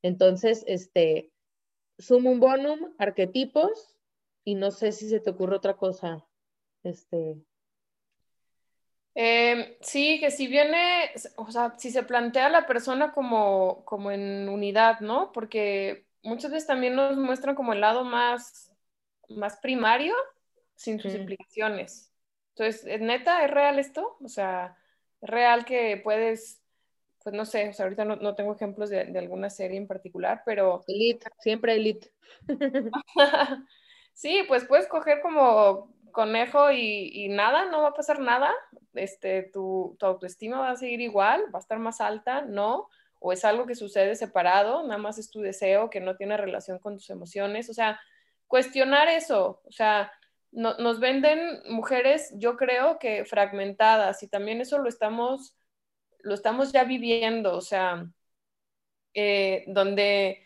[0.01, 1.31] Entonces, este,
[1.97, 3.97] sumum bonum, arquetipos,
[4.45, 6.25] y no sé si se te ocurre otra cosa,
[6.83, 7.43] este,
[9.21, 14.47] eh, sí, que si viene, o sea, si se plantea la persona como, como en
[14.47, 15.33] unidad, ¿no?
[15.33, 18.71] Porque muchas veces también nos muestran como el lado más,
[19.27, 20.15] más primario
[20.75, 22.13] sin sus implicaciones.
[22.55, 23.43] Entonces, ¿es neta?
[23.43, 24.15] ¿Es real esto?
[24.23, 24.77] O sea,
[25.19, 26.61] ¿es real que puedes,
[27.21, 29.87] pues no sé, o sea, ahorita no, no tengo ejemplos de, de, alguna serie en
[29.87, 30.81] particular, pero...
[30.87, 32.13] Elite, siempre elite.
[34.13, 38.53] sí, pues puedes coger como conejo y, nada, no va a pasar nada,
[38.93, 43.31] este, tu, tu, autoestima va a seguir igual, va a estar más alta, no, o
[43.31, 46.95] es algo que sucede separado, nada más es tu deseo que no tiene relación con
[46.95, 48.01] tus emociones, o sea,
[48.47, 50.11] cuestionar eso, o sea,
[50.51, 55.55] no, nos venden mujeres, yo creo que fragmentadas, y también eso lo estamos,
[56.19, 58.05] lo estamos ya viviendo, o sea,
[59.13, 60.43] eh, donde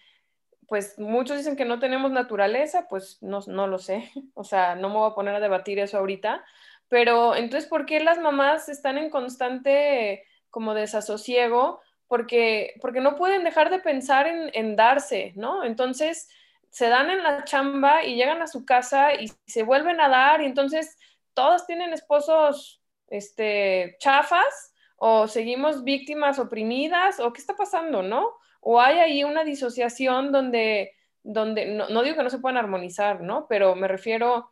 [0.67, 4.89] pues muchos dicen que no tenemos naturaleza, pues no, no lo sé, o sea, no
[4.89, 6.43] me voy a poner a debatir eso ahorita,
[6.89, 11.82] pero entonces, ¿por qué las mamás están en constante como desasosiego?
[12.08, 15.63] Porque, porque no pueden dejar de pensar en, en darse, ¿no?
[15.63, 16.30] Entonces,
[16.69, 20.41] se dan en la chamba y llegan a su casa y se vuelven a dar
[20.41, 20.97] y entonces
[21.34, 28.34] todos tienen esposos este, chafas o seguimos víctimas oprimidas o qué está pasando, ¿no?
[28.65, 33.47] O hay ahí una disociación donde, donde no, digo que no se puedan armonizar, ¿no?
[33.47, 34.52] Pero me refiero,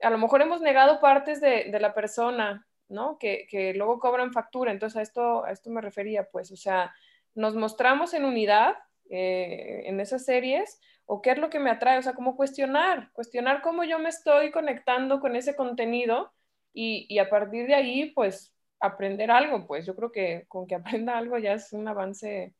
[0.00, 3.18] a lo mejor hemos negado partes de, la persona, ¿no?
[3.18, 6.92] Que, que, luego cobran factura, entonces a esto, a esto me refería, pues, o sea,
[7.34, 8.76] nos mostramos en unidad
[9.10, 13.10] eh, en esas series o qué es lo que me atrae, o sea, cómo cuestionar,
[13.12, 16.32] cuestionar cómo yo me estoy conectando con ese contenido
[16.72, 20.74] y, a partir de ahí, pues, aprender algo, pues yo creo que con que
[21.06, 22.54] aprenda algo ya es un avance,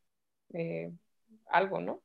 [0.52, 0.92] eh,
[1.46, 2.02] algo, ¿no?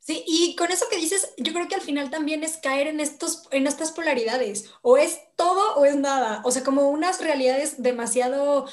[0.00, 2.98] Sí, y con eso que dices, yo creo que al final también es caer en,
[2.98, 7.82] estos, en estas polaridades, o es todo o es nada, o sea, como unas realidades
[7.82, 8.66] demasiado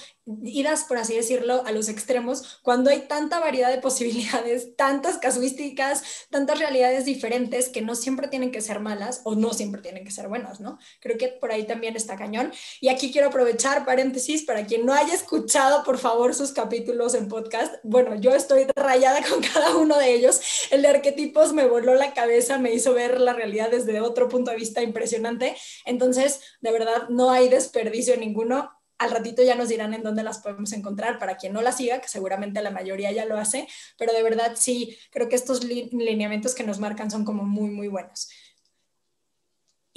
[0.44, 6.04] idas, por así decirlo, a los extremos, cuando hay tanta variedad de posibilidades, tantas casuísticas,
[6.30, 10.12] tantas realidades diferentes que no siempre tienen que ser malas o no siempre tienen que
[10.12, 10.80] ser buenas, ¿no?
[11.00, 12.52] Creo que por ahí también está cañón.
[12.82, 17.28] Y aquí quiero aprovechar paréntesis para quien no haya escuchado, por favor, sus capítulos en
[17.28, 17.76] podcast.
[17.84, 20.42] Bueno, yo estoy rayada con cada uno de ellos.
[20.72, 24.52] El de arquetipos me voló la cabeza, me hizo ver la realidad desde otro punto
[24.52, 25.56] de vista impresionante.
[25.86, 30.40] Entonces, de verdad, no hay desperdicio ninguno al ratito ya nos dirán en dónde las
[30.40, 34.14] podemos encontrar para quien no las siga, que seguramente la mayoría ya lo hace, pero
[34.14, 38.30] de verdad sí, creo que estos lineamientos que nos marcan son como muy, muy buenos.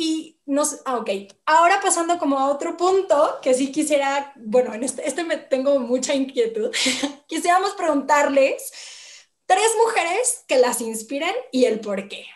[0.00, 1.10] Y nos, ah, ok,
[1.44, 5.78] ahora pasando como a otro punto que sí quisiera, bueno, en este, este me tengo
[5.80, 6.70] mucha inquietud,
[7.26, 8.72] quisiéramos preguntarles
[9.46, 12.26] tres mujeres que las inspiren y el por qué.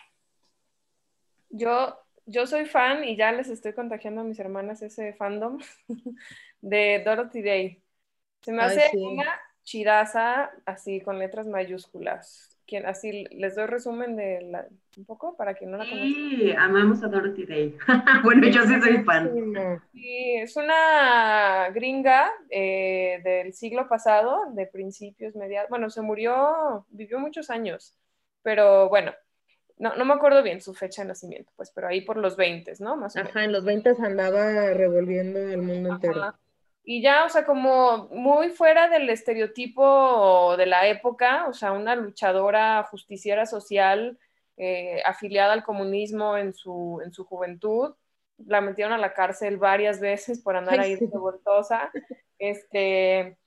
[1.49, 5.59] Yo, yo soy fan y ya les estoy contagiando a mis hermanas ese fandom
[6.61, 7.83] de Dorothy Day.
[8.41, 12.49] Se me hace una chidaza así con letras mayúsculas.
[12.65, 14.65] ¿Quién, así les doy resumen de la,
[14.97, 16.05] un poco para quien no la conozca.
[16.05, 17.77] Sí, amamos a Dorothy Day.
[18.23, 19.81] bueno, yo sí soy fan.
[19.91, 25.69] Sí, es una gringa eh, del siglo pasado, de principios, mediados.
[25.69, 27.97] Bueno, se murió, vivió muchos años,
[28.43, 29.11] pero bueno,
[29.83, 32.71] no, no me acuerdo bien su fecha de nacimiento, pues, pero ahí por los 20,
[32.79, 32.95] ¿no?
[32.95, 36.33] Más Ajá, en los 20 andaba revolviendo el mundo entero.
[36.85, 41.97] Y ya, o sea, como muy fuera del estereotipo de la época, o sea, una
[41.97, 44.17] luchadora justiciera social
[44.55, 47.93] eh, afiliada al comunismo en su, en su juventud.
[48.37, 51.91] La metieron a la cárcel varias veces por andar ahí de revoltosa.
[52.39, 53.37] Este,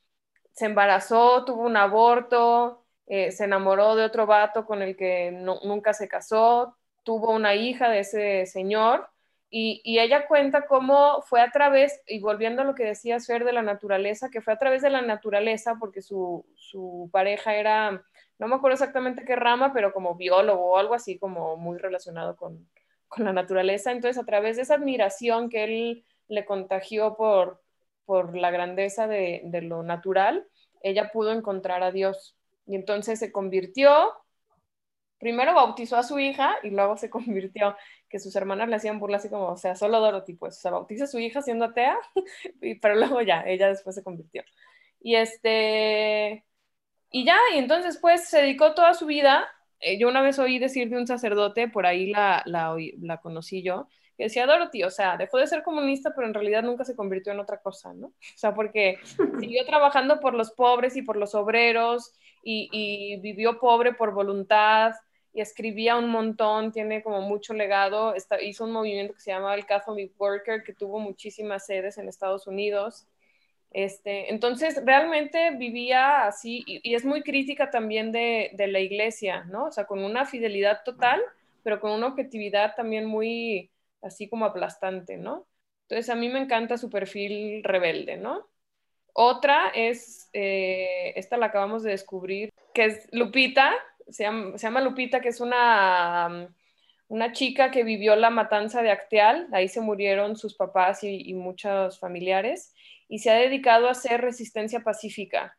[0.52, 5.92] se embarazó, tuvo un aborto, eh, se enamoró de otro vato con el que nunca
[5.92, 9.08] se casó, tuvo una hija de ese señor
[9.48, 13.52] y, ella cuenta cómo fue a través, y volviendo a lo que decía Fer de
[13.52, 16.44] la naturaleza, que fue a través de la naturaleza, porque su,
[17.12, 18.04] pareja era,
[18.38, 22.36] no me acuerdo exactamente qué rama, pero como biólogo o algo así, como muy relacionado
[22.36, 22.68] con,
[23.18, 23.92] la naturaleza.
[23.92, 27.62] Entonces, a través de esa admiración que él le contagió por,
[28.04, 30.46] por la grandeza de, de lo natural,
[30.82, 32.35] ella pudo encontrar a Dios.
[32.66, 34.12] Y entonces se convirtió,
[35.18, 37.76] primero bautizó a su hija y luego se convirtió
[38.08, 40.70] que sus hermanas le hacían burla así como, o sea, solo Dorothy, pues, o sea,
[40.72, 41.98] bautiza a su hija siendo atea,
[42.82, 44.44] pero luego ya, ella después se convirtió.
[45.00, 46.44] Y este,
[47.10, 49.46] y ya, y entonces pues se dedicó toda su vida,
[49.80, 53.62] eh, yo una vez oí decir de un sacerdote, por ahí la, la, la conocí
[53.62, 56.96] yo, que decía Dorothy, o sea, dejó de ser comunista, pero en realidad nunca se
[56.96, 58.08] convirtió en otra cosa, ¿no?
[58.34, 58.98] O sea, porque
[59.40, 64.94] siguió trabajando por los pobres y por los obreros y, y vivió pobre por voluntad
[65.36, 69.66] y escribía un montón, tiene como mucho legado, hizo un movimiento que se llamaba el
[69.66, 73.06] Catholic Worker, que tuvo muchísimas sedes en Estados Unidos.
[73.70, 79.66] Este, entonces, realmente vivía así, y, es muy crítica también de, de, la iglesia, ¿no?
[79.66, 81.20] O sea, con una fidelidad total,
[81.62, 83.70] pero con una objetividad también muy,
[84.06, 85.46] así como aplastante, ¿no?
[85.82, 88.48] Entonces, a mí me encanta su perfil rebelde, ¿no?
[89.12, 93.72] Otra es, eh, esta la acabamos de descubrir, que es Lupita,
[94.08, 96.54] se llama, Lupita, que es una,
[97.08, 101.98] una chica que vivió la matanza de Acteal, ahí se murieron sus papás y, muchos
[101.98, 102.74] familiares,
[103.08, 105.56] y se ha dedicado a hacer resistencia pacífica,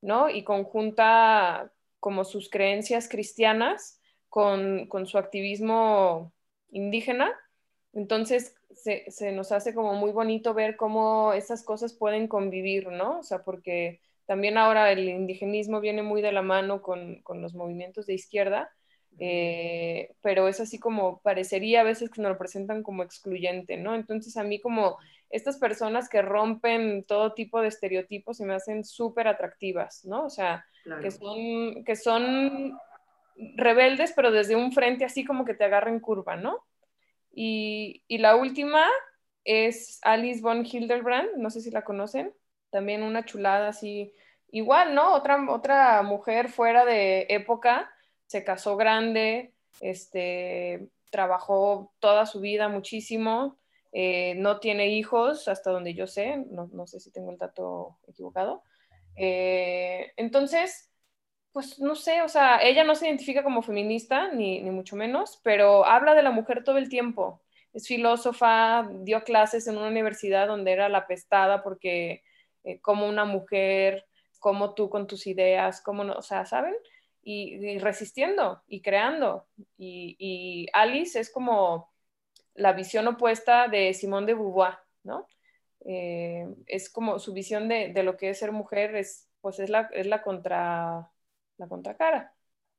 [0.00, 0.28] ¿no?
[0.30, 6.32] Y conjunta como sus creencias cristianas con, su activismo
[6.70, 7.32] indígena.
[7.94, 13.20] Entonces se, se, nos hace como muy bonito ver cómo esas cosas pueden convivir, ¿no?
[13.20, 18.06] O sea, porque también ahora el indigenismo viene muy de la mano con, los movimientos
[18.06, 18.70] de izquierda,
[19.18, 23.94] eh, pero es así como parecería a veces que nos lo presentan como excluyente, ¿no?
[23.94, 24.98] Entonces a mí como
[25.30, 30.24] estas personas que rompen todo tipo de estereotipos se me hacen súper atractivas, ¿no?
[30.24, 30.64] O sea,
[31.00, 32.78] que son, que son
[33.56, 36.64] rebeldes, pero desde un frente así como que te agarren curva, ¿no?
[37.34, 38.86] Y, la última
[39.44, 42.32] es Alice von Hildebrand, no sé si la conocen,
[42.70, 44.14] también una chulada así,
[44.50, 45.14] igual, ¿no?
[45.14, 47.90] Otra, otra mujer fuera de época,
[48.26, 53.58] se casó grande, este, trabajó toda su vida muchísimo,
[53.92, 57.98] eh, no tiene hijos, hasta donde yo sé, no, no sé si tengo el dato
[58.08, 58.62] equivocado.
[59.16, 60.90] Eh, entonces,
[61.54, 65.40] pues no sé, o sea, ella no se identifica como feminista, ni, ni, mucho menos,
[65.44, 67.42] pero habla de la mujer todo el tiempo.
[67.72, 72.24] Es filósofa, dio clases en una universidad donde era la pestada porque
[72.64, 74.04] eh, como una mujer,
[74.40, 76.74] como tú con tus ideas, como no, o sea, ¿saben?
[77.22, 79.46] Y, resistiendo y creando.
[79.78, 81.92] Y, y, Alice es como
[82.54, 85.28] la visión opuesta de Simone de Beauvoir, ¿no?
[85.86, 89.70] Eh, es como su visión de, de, lo que es ser mujer, es, pues es
[89.70, 91.12] la, es la contra
[91.56, 92.34] la contracara.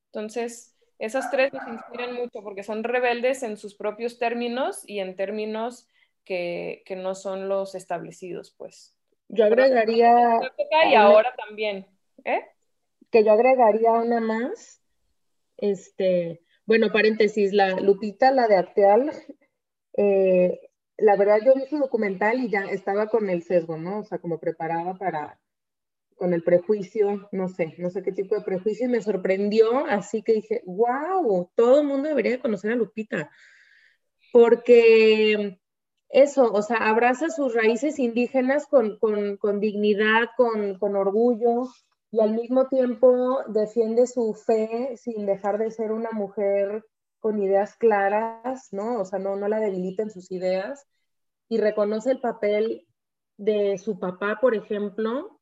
[0.08, 5.16] Entonces, esas tres nos inspiran mucho porque son rebeldes en sus propios términos y en
[5.16, 5.88] términos
[6.24, 8.96] que, que no son los establecidos, pues.
[9.28, 10.40] Yo agregaría...
[10.90, 11.88] Y ahora también,
[12.24, 12.42] ¿eh?
[13.12, 14.82] Que yo agregaría una más.
[15.58, 19.12] Este, bueno, paréntesis, la Lupita, la de Acteal,
[19.98, 20.60] eh,
[20.98, 24.00] la verdad yo vi su documental y ya estaba con el sesgo, ¿no?
[24.00, 25.40] O sea, como preparada para,
[26.16, 30.34] con el prejuicio, no sé, no sé qué tipo de prejuicio, me sorprendió, así que
[30.34, 33.30] dije, wow, todo el mundo debería conocer a Lupita,
[34.32, 35.60] porque
[36.10, 41.68] eso, o sea, abraza sus raíces indígenas con, con, con dignidad, con, con, orgullo,
[42.12, 46.86] y al mismo tiempo defiende su fe sin dejar de ser una mujer
[47.20, 49.02] con ideas claras, ¿no?
[49.02, 50.88] O sea, no, no la debilita en sus ideas,
[51.50, 52.88] y reconoce el papel
[53.38, 55.35] de su papá, por ejemplo,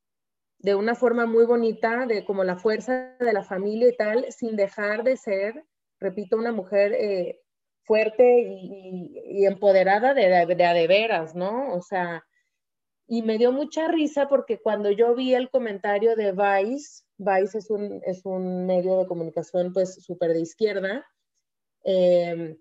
[0.58, 4.56] de una forma muy bonita, de como la fuerza de la familia y tal, sin
[4.56, 5.64] dejar de ser,
[6.00, 7.40] repito, una mujer eh,
[7.82, 11.74] fuerte y, empoderada de, de, de, de veras, ¿no?
[11.74, 12.24] O sea,
[13.06, 17.70] y me dio mucha risa porque cuando yo vi el comentario de Vice, Vice es
[17.70, 21.06] un, es un medio de comunicación pues súper de izquierda,
[21.84, 22.56] eh,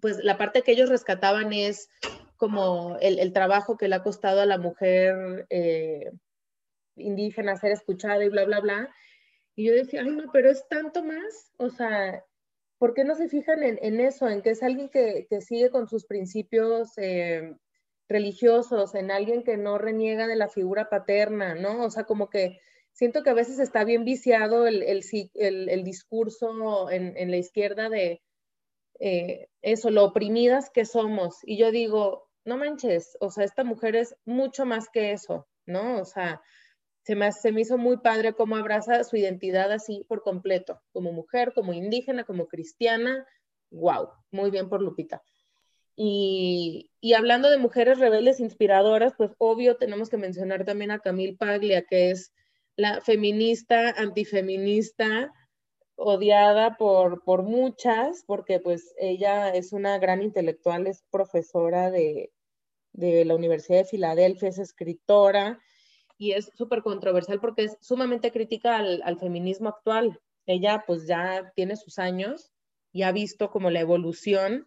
[0.00, 1.88] pues la parte que ellos rescataban es
[2.36, 6.12] como el, el, trabajo que le ha costado a la mujer eh,
[7.00, 8.94] indígena ser escuchada y bla, bla, bla.
[9.56, 11.52] Y yo decía, ay, no, pero es tanto más.
[11.56, 12.24] O sea,
[12.78, 14.28] ¿por qué no se fijan en, en eso?
[14.28, 17.54] En que es alguien que, que sigue con sus principios eh,
[18.08, 21.84] religiosos, en alguien que no reniega de la figura paterna, ¿no?
[21.84, 22.60] O sea, como que
[22.92, 27.36] siento que a veces está bien viciado el, el, el, el discurso en, en, la
[27.36, 28.22] izquierda de
[28.98, 31.38] eh, eso, lo oprimidas que somos.
[31.42, 36.00] Y yo digo, no manches, o sea, esta mujer es mucho más que eso, ¿no?
[36.00, 36.40] O sea,
[37.08, 41.10] se me, se me hizo muy padre cómo abraza su identidad así por completo, como
[41.10, 43.26] mujer, como indígena, como cristiana.
[43.70, 44.10] ¡Wow!
[44.30, 45.22] Muy bien por Lupita.
[45.96, 51.38] Y, y, hablando de mujeres rebeldes inspiradoras, pues obvio tenemos que mencionar también a Camille
[51.38, 52.34] Paglia, que es
[52.76, 55.32] la feminista, antifeminista,
[55.96, 62.32] odiada por, por muchas, porque pues ella es una gran intelectual, es profesora de,
[62.92, 65.58] de la Universidad de Filadelfia, es escritora,
[66.18, 70.20] y es súper controversial porque es sumamente crítica al, feminismo actual.
[70.46, 72.50] Ella pues ya tiene sus años
[72.92, 74.66] y ha visto como la evolución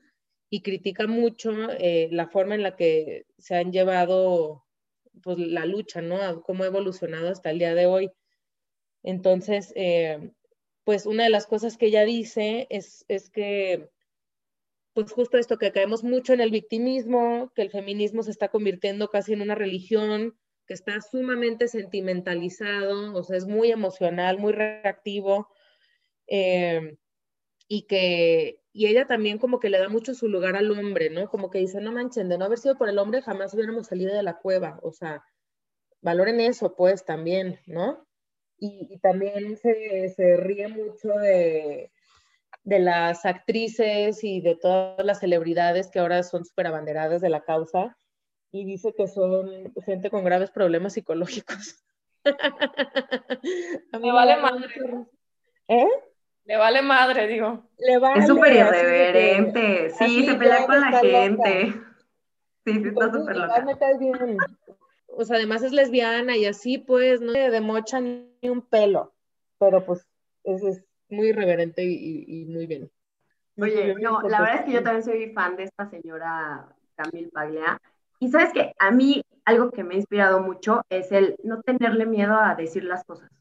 [0.49, 4.65] y critica mucho eh, la forma en la que se han llevado
[5.21, 6.41] pues la lucha, ¿no?
[6.41, 8.11] Cómo ha evolucionado hasta el día de hoy.
[9.03, 10.31] Entonces, eh,
[10.85, 13.89] pues una de las cosas que ella dice es, es que
[14.93, 19.09] pues justo esto, que caemos mucho en el victimismo, que el feminismo se está convirtiendo
[19.09, 20.37] casi en una religión,
[20.71, 25.49] que está sumamente sentimentalizado, o sea, es muy emocional, muy reactivo,
[26.27, 26.97] eh,
[27.67, 31.29] y que, y ella también como que le da mucho su lugar al hombre, ¿no?
[31.29, 34.15] Como que dice, no manchen, de no haber sido por el hombre jamás hubiéramos salido
[34.15, 35.25] de la cueva, o sea,
[35.99, 38.07] valoren eso, pues, también, ¿no?
[38.57, 41.91] Y, también se, se, ríe mucho de,
[42.63, 47.41] de las actrices y de todas las celebridades que ahora son súper abanderadas de la
[47.41, 47.97] causa,
[48.51, 51.83] y dice que son gente con graves problemas psicológicos.
[53.93, 54.67] A mí me vale madre.
[55.67, 55.87] ¿Eh?
[56.45, 57.63] Le vale madre, digo.
[57.77, 59.61] Le vale, es súper irreverente.
[59.61, 61.65] Que, sí, se pelea con la gente.
[61.65, 61.95] Loca.
[62.65, 63.65] Sí, sí, está súper loca.
[63.65, 64.37] Me cae bien.
[65.07, 69.13] O sea, además es lesbiana y así, pues, no de mocha ni un pelo.
[69.59, 70.07] Pero pues,
[70.43, 72.91] es, es muy irreverente y, y, muy bien.
[73.57, 77.79] Oye, no, la verdad es que yo también soy fan de esta señora Camille Paglia.
[78.21, 82.05] Y sabes que a mí algo que me ha inspirado mucho es el no tenerle
[82.05, 83.31] miedo a decir las cosas.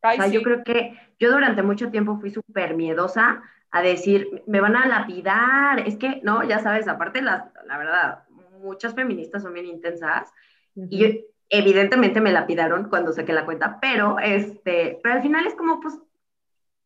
[0.00, 4.60] o sea, yo creo que yo durante mucho tiempo fui súper miedosa a decir, me
[4.60, 8.22] van a lapidar, es que, no, ya sabes, aparte, la, la verdad,
[8.62, 10.32] muchas feministas son bien intensas
[10.76, 15.80] y evidentemente me lapidaron cuando saqué la cuenta, pero, este, pero al final es como,
[15.80, 15.98] pues,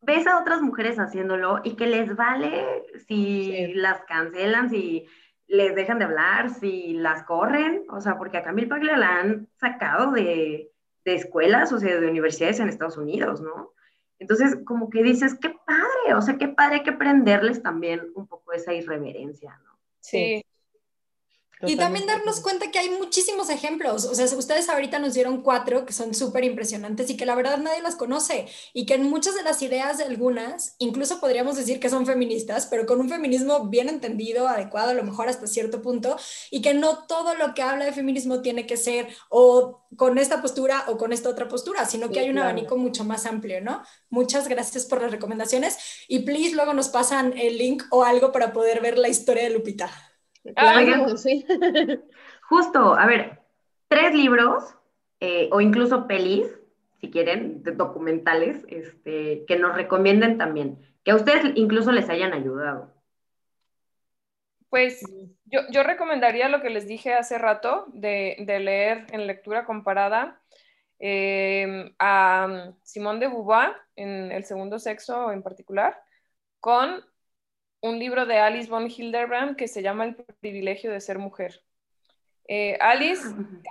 [0.00, 5.06] ves a otras mujeres haciéndolo y que les vale si las cancelan, si
[5.46, 9.48] les dejan de hablar, si las corren, o sea, porque a Camille Paglia la han
[9.56, 10.70] sacado de,
[11.04, 13.72] de escuelas, o sea, de universidades en Estados Unidos, ¿no?
[14.18, 18.52] Entonces, como que dices, qué padre, o sea, qué padre que prenderles también un poco
[18.52, 19.78] esa irreverencia, ¿no?
[20.00, 20.44] Sí.
[21.64, 24.04] Y también darnos cuenta que hay muchísimos ejemplos.
[24.04, 27.58] O sea, ustedes ahorita nos dieron cuatro que son súper impresionantes y que la verdad
[27.58, 28.46] nadie las conoce.
[28.72, 32.66] Y que en muchas de las ideas de algunas, incluso podríamos decir que son feministas,
[32.66, 36.16] pero con un feminismo bien entendido, adecuado, a lo mejor hasta cierto punto.
[36.50, 40.40] Y que no todo lo que habla de feminismo tiene que ser o con esta
[40.42, 43.82] postura o con esta otra postura, sino que hay un abanico mucho más amplio, ¿no?
[44.10, 45.76] Muchas gracias por las recomendaciones.
[46.08, 49.50] Y please, luego nos pasan el link o algo para poder ver la historia de
[49.50, 50.11] Lupita.
[50.56, 50.82] Ah,
[52.48, 53.38] Justo, a ver,
[53.88, 54.74] tres libros
[55.20, 56.46] eh, o incluso pelis,
[57.00, 62.92] si quieren, documentales, este, que nos recomienden también, que a ustedes incluso les hayan ayudado.
[64.68, 65.04] Pues
[65.44, 70.40] yo, recomendaría lo que les dije hace rato de, leer en lectura comparada
[70.98, 76.02] eh, a Simón de Beauvoir en El segundo sexo en particular,
[76.58, 77.04] con
[77.82, 81.62] un libro de Alice von Hildebrand que se llama El privilegio de ser mujer.
[82.48, 83.22] Eh, Alice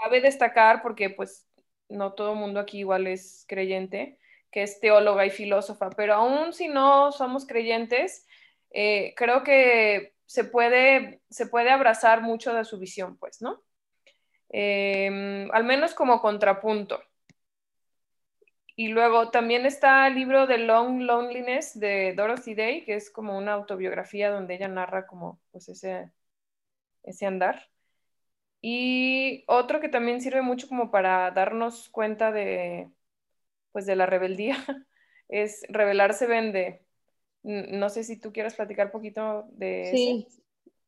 [0.01, 1.47] cabe destacar, porque pues
[1.89, 4.19] no todo el mundo aquí igual es creyente,
[4.51, 8.27] que es teóloga y filósofa, pero aún si no somos creyentes,
[8.69, 13.63] eh, creo que se puede, se puede abrazar mucho de su visión, pues, ¿no?
[14.49, 17.01] Em, al menos como contrapunto.
[18.75, 23.37] Y luego también está el libro de Long Loneliness de Dorothy Day, que es como
[23.37, 26.11] una autobiografía donde ella narra como pues ese,
[27.03, 27.69] ese andar.
[28.61, 32.89] Y otro que también sirve mucho como para darnos cuenta de,
[33.71, 34.55] pues de la rebeldía,
[35.29, 36.85] es Rebelarse Vende.
[37.43, 40.27] No sé si tú quieres platicar un poquito de sí.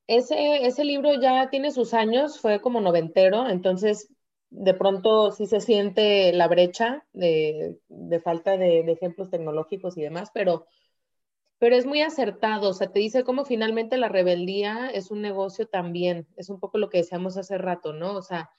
[0.05, 4.12] Ese, ese libro ya tiene sus años, fue como noventero, entonces
[4.53, 7.79] de pronto sí se siente la brecha de,
[8.23, 10.67] falta de, ejemplos tecnológicos y demás, pero,
[11.57, 15.67] pero es muy acertado, o sea, te dice cómo finalmente la rebeldía es un negocio
[15.67, 18.13] también, es un poco lo que decíamos hace rato, ¿no?
[18.15, 18.51] O sea,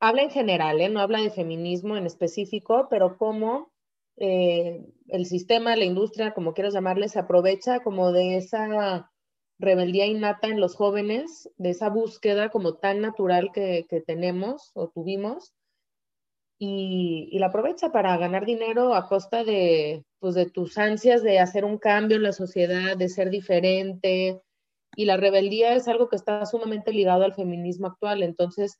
[0.00, 0.88] habla en general, ¿eh?
[0.88, 3.72] no habla de feminismo en específico, pero cómo
[4.16, 9.12] eh, el sistema, la industria, como quieras llamarle, se aprovecha como de esa
[9.58, 15.54] rebeldía innata en los jóvenes, de esa búsqueda como tan natural que, tenemos o tuvimos,
[16.58, 21.64] y, la aprovecha para ganar dinero a costa de, pues, de tus ansias de hacer
[21.64, 24.40] un cambio en la sociedad, de ser diferente,
[24.96, 28.78] y la rebeldía es algo que está sumamente ligado al feminismo actual, entonces,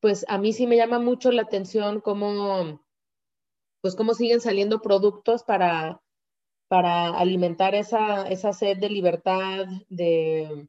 [0.00, 2.82] pues a mí sí me llama mucho la atención cómo,
[3.82, 6.00] pues cómo siguen saliendo productos para
[6.70, 10.68] para alimentar esa, esa sed de libertad, de,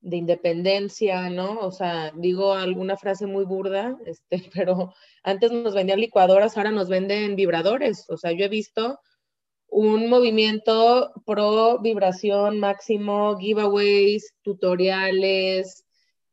[0.00, 1.58] de, independencia, ¿no?
[1.58, 6.88] O sea, digo alguna frase muy burda, este, pero antes nos vendían licuadoras, ahora nos
[6.88, 8.06] venden vibradores.
[8.08, 9.00] O sea, yo he visto
[9.68, 15.84] un movimiento pro vibración máximo, giveaways, tutoriales,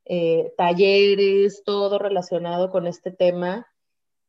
[0.05, 3.67] eh, talleres, todo relacionado con este tema,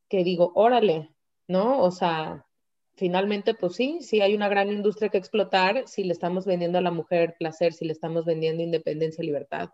[0.09, 1.15] que digo, órale,
[1.47, 1.85] ¿no?
[1.85, 2.47] O sea,
[3.03, 6.83] finalmente, pues sí, sí hay una gran industria que explotar si le estamos vendiendo a
[6.83, 9.71] la mujer placer, si le estamos vendiendo independencia, libertad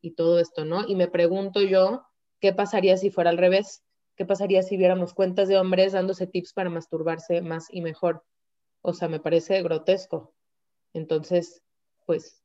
[0.00, 0.88] y todo esto, ¿no?
[0.88, 2.06] Y me pregunto yo,
[2.40, 3.82] ¿qué pasaría si fuera al revés?
[4.16, 8.24] ¿Qué pasaría si viéramos cuentas de hombres dándose tips para masturbarse más y mejor?
[8.80, 10.32] O sea, me parece grotesco.
[10.94, 11.60] Entonces,
[12.06, 12.42] pues,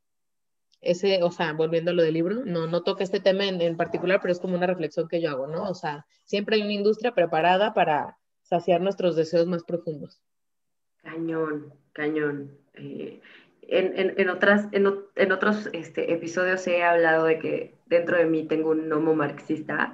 [0.81, 3.77] ese, o sea, volviendo a lo del libro, no, no toca este tema en, en
[3.77, 5.69] particular, pero es como una reflexión que yo hago, ¿no?
[5.69, 8.17] O sea, siempre hay una industria preparada para
[8.49, 10.21] saciar nuestros deseos más profundos.
[11.03, 12.57] Cañón, cañón.
[12.73, 13.21] Eh,
[13.61, 18.89] en, otras, en, otros este, episodios he hablado de que dentro de mí tengo un
[18.89, 19.93] nomo marxista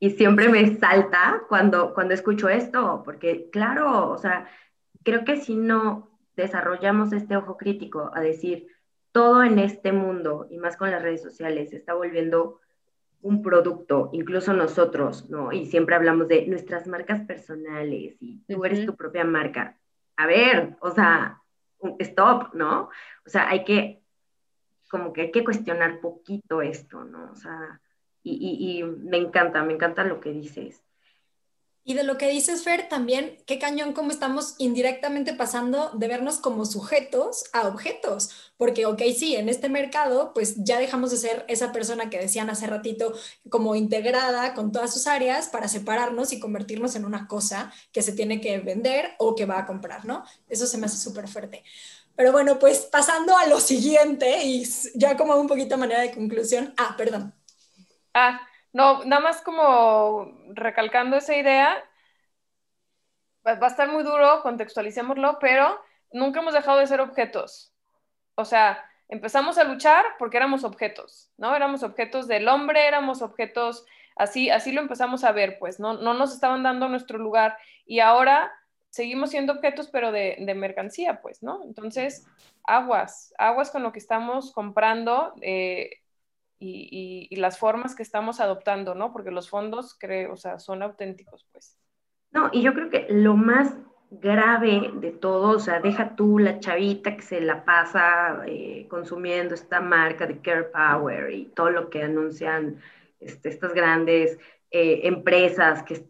[0.00, 4.48] y siempre me salta cuando, cuando escucho esto, porque claro, o sea,
[5.04, 8.66] creo que si no desarrollamos este ojo crítico a decir
[9.12, 12.58] todo en este mundo y más con las redes sociales se está volviendo
[13.24, 15.50] un producto, incluso nosotros, ¿no?
[15.50, 19.78] Y siempre hablamos de nuestras marcas personales y tú eres tu propia marca.
[20.16, 21.40] A ver, o sea,
[22.00, 22.90] stop, ¿no?
[23.26, 24.02] O sea, hay que,
[24.90, 27.32] como que hay que cuestionar poquito esto, ¿no?
[27.32, 27.80] O sea,
[28.22, 30.83] y, y, me encanta, me encanta lo que dices.
[31.86, 36.38] Y de lo que dices, Fer, también, qué cañón cómo estamos indirectamente pasando de vernos
[36.38, 38.30] como sujetos a objetos.
[38.56, 42.48] Porque, ok, sí, en este mercado, pues ya dejamos de ser esa persona que decían
[42.48, 43.12] hace ratito
[43.50, 48.12] como integrada con todas sus áreas para separarnos y convertirnos en una cosa que se
[48.12, 50.24] tiene que vender o que va a comprar, ¿no?
[50.48, 51.62] Eso se me hace súper fuerte.
[52.16, 54.64] Pero bueno, pues pasando a lo siguiente y
[54.94, 56.72] ya como un poquito manera de conclusión.
[56.78, 57.34] Ah, perdón.
[58.14, 58.40] Ah,
[58.74, 61.82] no, nada más como recalcando esa idea,
[63.46, 65.80] va a estar muy duro, contextualicémoslo, pero
[66.12, 67.72] nunca hemos dejado de ser objetos.
[68.34, 71.54] O sea, empezamos a luchar porque éramos objetos, ¿no?
[71.54, 76.14] Éramos objetos del hombre, éramos objetos, así, así lo empezamos a ver, pues, no, no
[76.14, 77.56] nos estaban dando nuestro lugar
[77.86, 78.52] y ahora
[78.90, 81.62] seguimos siendo objetos, pero de, mercancía, pues, ¿no?
[81.62, 82.26] Entonces,
[82.64, 85.32] aguas, aguas con lo que estamos comprando.
[85.42, 85.90] Eh,
[87.30, 89.12] y, las formas que estamos adoptando, ¿no?
[89.12, 91.76] Porque los fondos, creo, o sea, son auténticos, pues.
[92.30, 93.76] No, y yo creo que lo más
[94.10, 99.54] grave de todo, o sea, deja tú la chavita que se la pasa eh, consumiendo
[99.54, 102.80] esta marca de Care Power y todo lo que anuncian
[103.20, 104.38] este, estas grandes
[104.70, 106.08] eh, empresas que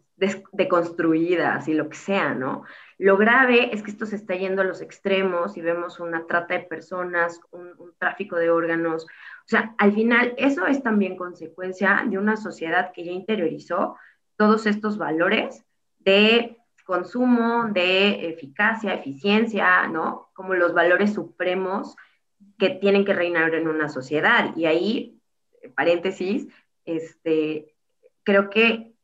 [0.53, 2.63] deconstruidas y lo que sea, ¿no?
[2.97, 6.53] Lo grave es que esto se está yendo a los extremos y vemos una trata
[6.53, 9.05] de personas, un, un tráfico de órganos,
[9.45, 13.95] o sea, al final eso es también consecuencia de una sociedad que ya interiorizó
[14.37, 15.63] todos estos valores
[15.99, 20.29] de consumo, de eficacia, eficiencia, ¿no?
[20.33, 21.95] Como los valores supremos
[22.57, 24.55] que tienen que reinar en una sociedad.
[24.55, 25.21] Y ahí,
[25.75, 26.47] paréntesis,
[26.85, 27.75] este,
[28.23, 28.95] creo que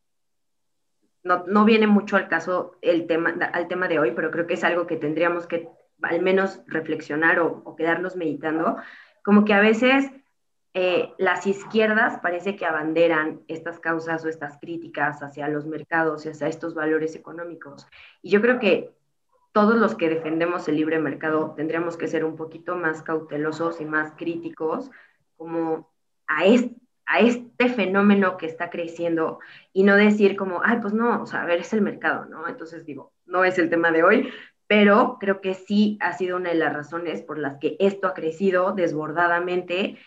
[1.22, 4.54] no, no, viene mucho al caso el tema, al tema de hoy, pero creo que
[4.54, 5.68] es algo que tendríamos que
[6.02, 8.76] al menos reflexionar o, o quedarnos meditando,
[9.22, 10.10] como que a veces
[10.74, 16.30] eh, las izquierdas parece que abanderan estas causas o estas críticas hacia los mercados y
[16.30, 17.86] hacia estos valores económicos.
[18.22, 18.94] Y yo creo que
[19.52, 23.84] todos los que defendemos el libre mercado tendríamos que ser un poquito más cautelosos y
[23.84, 24.90] más críticos
[25.36, 25.90] como
[26.26, 29.40] a este, a este fenómeno que está creciendo
[29.74, 32.48] y no decir como, ay, pues no, o sea, a ver, es el mercado, ¿no?
[32.48, 34.32] Entonces digo, no es el tema de hoy,
[34.66, 38.14] pero creo que sí ha sido una de las razones por las que esto ha
[38.14, 39.98] crecido desbordadamente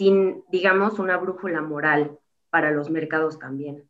[0.00, 3.86] sin, digamos, una brújula moral para los mercados también.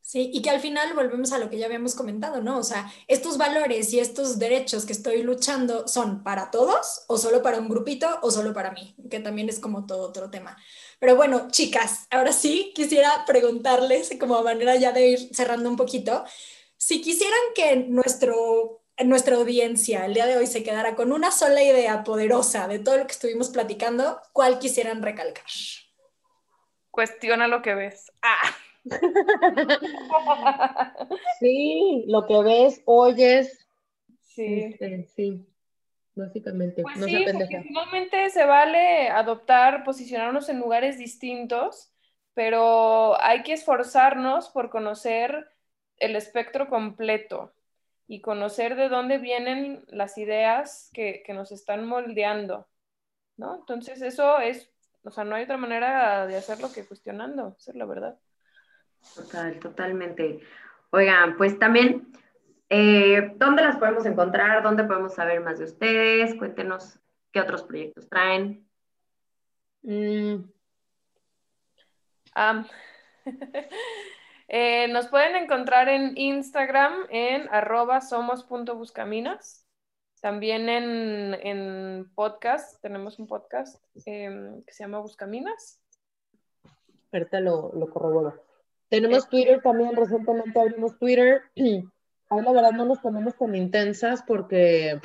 [0.00, 2.58] Sí, y que al final volvemos a lo que ya habíamos comentado, ¿no?
[2.58, 7.42] O sea, estos valores y estos derechos que estoy luchando son para todos o solo
[7.42, 10.56] para un grupito o solo para mí, que también es como todo otro tema.
[10.98, 16.24] Pero bueno, chicas, ahora sí quisiera preguntarles, como manera ya de ir cerrando un poquito,
[16.76, 21.62] si quisieran que nuestro nuestra audiencia el día de hoy se quedara con una sola
[21.62, 25.44] idea poderosa de todo lo que estuvimos platicando, ¿cuál quisieran recalcar?
[26.90, 28.12] Cuestiona lo que ves.
[28.22, 28.54] Ah.
[31.40, 33.66] sí, lo que ves, oyes.
[34.22, 34.64] Sí.
[34.64, 35.46] Este, sí,
[36.14, 36.82] básicamente.
[36.82, 41.92] Pues sí, porque finalmente se vale adoptar, posicionarnos en lugares distintos,
[42.34, 45.48] pero hay que esforzarnos por conocer
[45.98, 47.52] el espectro completo
[48.06, 52.68] y conocer de dónde vienen las ideas que, nos están moldeando,
[53.36, 53.56] ¿no?
[53.56, 54.70] Entonces eso es,
[55.02, 58.18] o sea, no hay otra manera de hacerlo que cuestionando, esa es la verdad.
[59.14, 60.40] Total, totalmente.
[60.90, 62.12] Oigan, pues también,
[62.68, 64.62] eh, ¿dónde las podemos encontrar?
[64.62, 66.34] ¿Dónde podemos saber más de ustedes?
[66.36, 66.98] Cuéntenos
[67.32, 68.68] qué otros proyectos traen.
[69.82, 70.44] Mm.
[74.54, 79.66] Eh, nos pueden encontrar en Instagram en arroba somos.buscaminas.
[80.20, 85.80] También en, podcast, tenemos un podcast em, que se llama Buscaminas.
[87.10, 88.44] Ahorita lo, lo corroboro.
[88.90, 91.40] Tenemos Twitter también, recientemente abrimos Twitter.
[91.56, 95.00] Ahí la verdad no nos ponemos tan intensas porque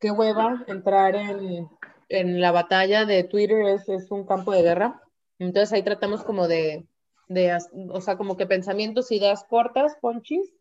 [0.00, 5.00] qué hueva entrar en, la batalla de Twitter, es, es un campo de guerra.
[5.38, 6.88] Entonces ahí tratamos como de
[7.28, 7.56] de,
[7.90, 10.52] o sea, como que pensamientos, ideas cortas, ponchis,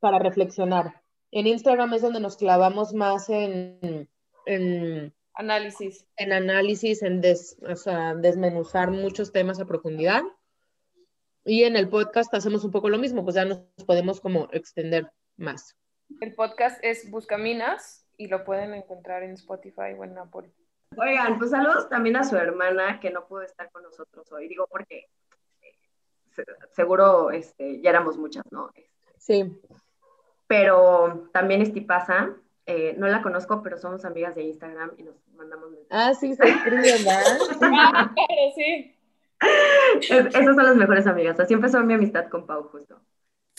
[0.00, 1.02] para reflexionar.
[1.32, 4.08] En Instagram es donde nos clavamos más en,
[4.46, 6.06] en análisis.
[6.16, 10.22] En análisis, en desmenuzar muchos temas a profundidad.
[11.44, 15.12] Y en el podcast hacemos un poco lo mismo, pues ya nos podemos como extender
[15.36, 15.76] más.
[16.20, 20.50] El podcast es Buscaminas y lo pueden encontrar en Spotify o en Apple.
[20.96, 24.48] Oigan, pues saludos también a su hermana que no pudo estar con nosotros hoy.
[24.48, 25.08] Digo, porque
[26.72, 28.70] seguro este, ya éramos muchas, ¿no?
[29.18, 29.52] Sí.
[30.46, 35.70] Pero también Estipasa, eh, no la conozco, pero somos amigas de Instagram y nos mandamos
[35.90, 38.10] Ah, sí, se escriben, ¿verdad?
[38.56, 38.94] sí.
[40.00, 41.38] esas son las mejores amigas.
[41.38, 43.00] Así empezó mi amistad con Pau, justo.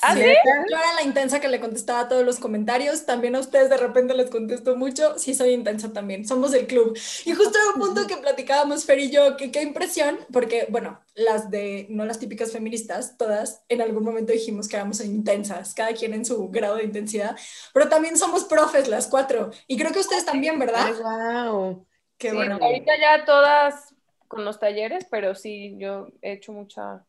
[0.02, 0.22] ¿Ah, sí?
[0.70, 3.06] Yo era la intensa que le contestaba a todos los comentarios.
[3.06, 5.18] También a ustedes de repente les contesto mucho.
[5.18, 6.26] Sí, soy intensa también.
[6.28, 6.98] Somos el club.
[7.26, 11.02] Y justo en un punto que platicábamos Fer y yo, que qué impresión, porque, bueno,
[11.16, 15.94] las de, no las típicas feministas, todas en algún momento dijimos que éramos intensas, cada
[15.94, 17.36] quien en su grado de intensidad,
[17.74, 19.52] pero también somos profes las cuatro.
[19.68, 20.92] Y creo que ustedes también, ¿verdad?
[21.02, 21.88] wow.
[22.18, 22.60] Qué Sí, bueno.
[22.62, 23.96] ahorita ya todas
[24.28, 27.06] con los talleres, pero sí, yo he hecho mucha,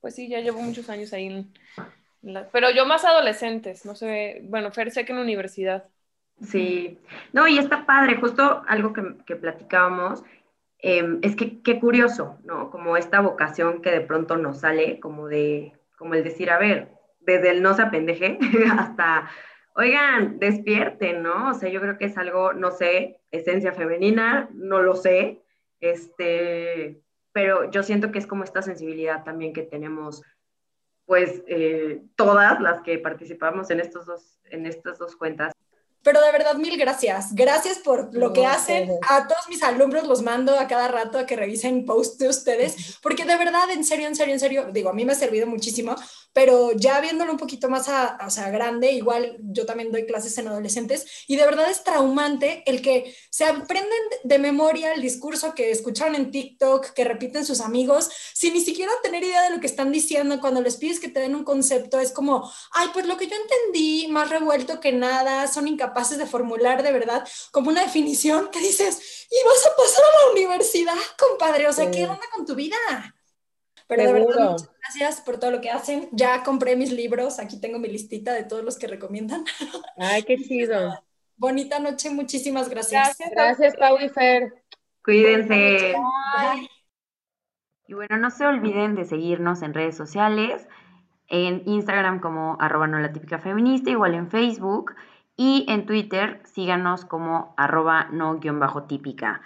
[0.00, 1.52] pues sí, ya llevo muchos años ahí en
[2.22, 5.88] la- pero yo más adolescentes, no sé, bueno, Fer sé que en universidad.
[6.40, 6.98] Sí,
[7.32, 10.22] no, y está padre, justo algo que, que platicábamos,
[10.80, 12.70] eh, es que qué curioso, ¿no?
[12.70, 16.90] Como esta vocación que de pronto nos sale, como de, como el decir, a ver,
[17.20, 18.38] desde el no se apendeje
[18.78, 19.28] hasta,
[19.74, 21.50] oigan, despierten, ¿no?
[21.50, 25.42] O sea, yo creo que es algo, no sé, esencia femenina, no lo sé,
[25.80, 27.02] este,
[27.32, 30.22] pero yo siento que es como esta sensibilidad también que tenemos,
[31.08, 35.54] pues, eh, todas las que participamos en estos dos, en estas dos cuentas.
[36.02, 37.34] Pero de verdad, mil gracias.
[37.34, 38.90] Gracias por lo que hacen.
[39.08, 42.98] A todos mis alumnos los mando a cada rato a que revisen posts de ustedes,
[43.02, 45.46] porque de verdad, en serio, en serio, en serio, digo, a mí me ha servido
[45.46, 45.96] muchísimo,
[46.38, 50.38] pero ya viéndolo un poquito más a, o sea, grande, igual yo también doy clases
[50.38, 55.52] en adolescentes, y de verdad es traumante el que se aprenden de memoria el discurso
[55.56, 59.58] que escucharon en TikTok, que repiten sus amigos, sin ni siquiera tener idea de lo
[59.58, 60.38] que están diciendo.
[60.40, 63.34] Cuando les pides que te den un concepto, es como, ay, pues lo que yo
[63.34, 68.60] entendí, más revuelto que nada, son incapaces de formular de verdad como una definición que
[68.60, 71.90] dices, y vas a pasar a la universidad, compadre, o sea, Sí.
[71.90, 72.76] ¿qué onda con tu vida?
[73.88, 74.50] Pero de verdad, Seguro.
[74.52, 76.08] muchas gracias por todo lo que hacen.
[76.12, 79.44] Ya compré mis libros, aquí tengo mi listita de todos los que recomiendan.
[79.96, 81.02] Ay, qué chido.
[81.36, 83.16] Bonita noche, muchísimas gracias.
[83.18, 83.30] Gracias.
[83.30, 84.62] Gracias, Pau y Fer.
[85.02, 85.94] Cuídense.
[85.94, 86.68] Bye.
[87.86, 90.68] Y bueno, no se olviden de seguirnos en redes sociales,
[91.28, 94.94] en Instagram como arroba no la típica feminista, igual en Facebook,
[95.36, 99.40] y en Twitter síganos como arroba no guion bajo típica.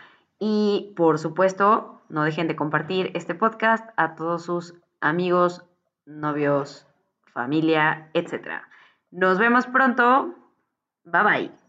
[0.44, 5.64] Y por supuesto, no dejen de compartir este podcast a todos sus amigos,
[6.04, 6.84] novios,
[7.32, 8.60] familia, etc.
[9.12, 10.34] Nos vemos pronto.
[11.04, 11.61] Bye bye.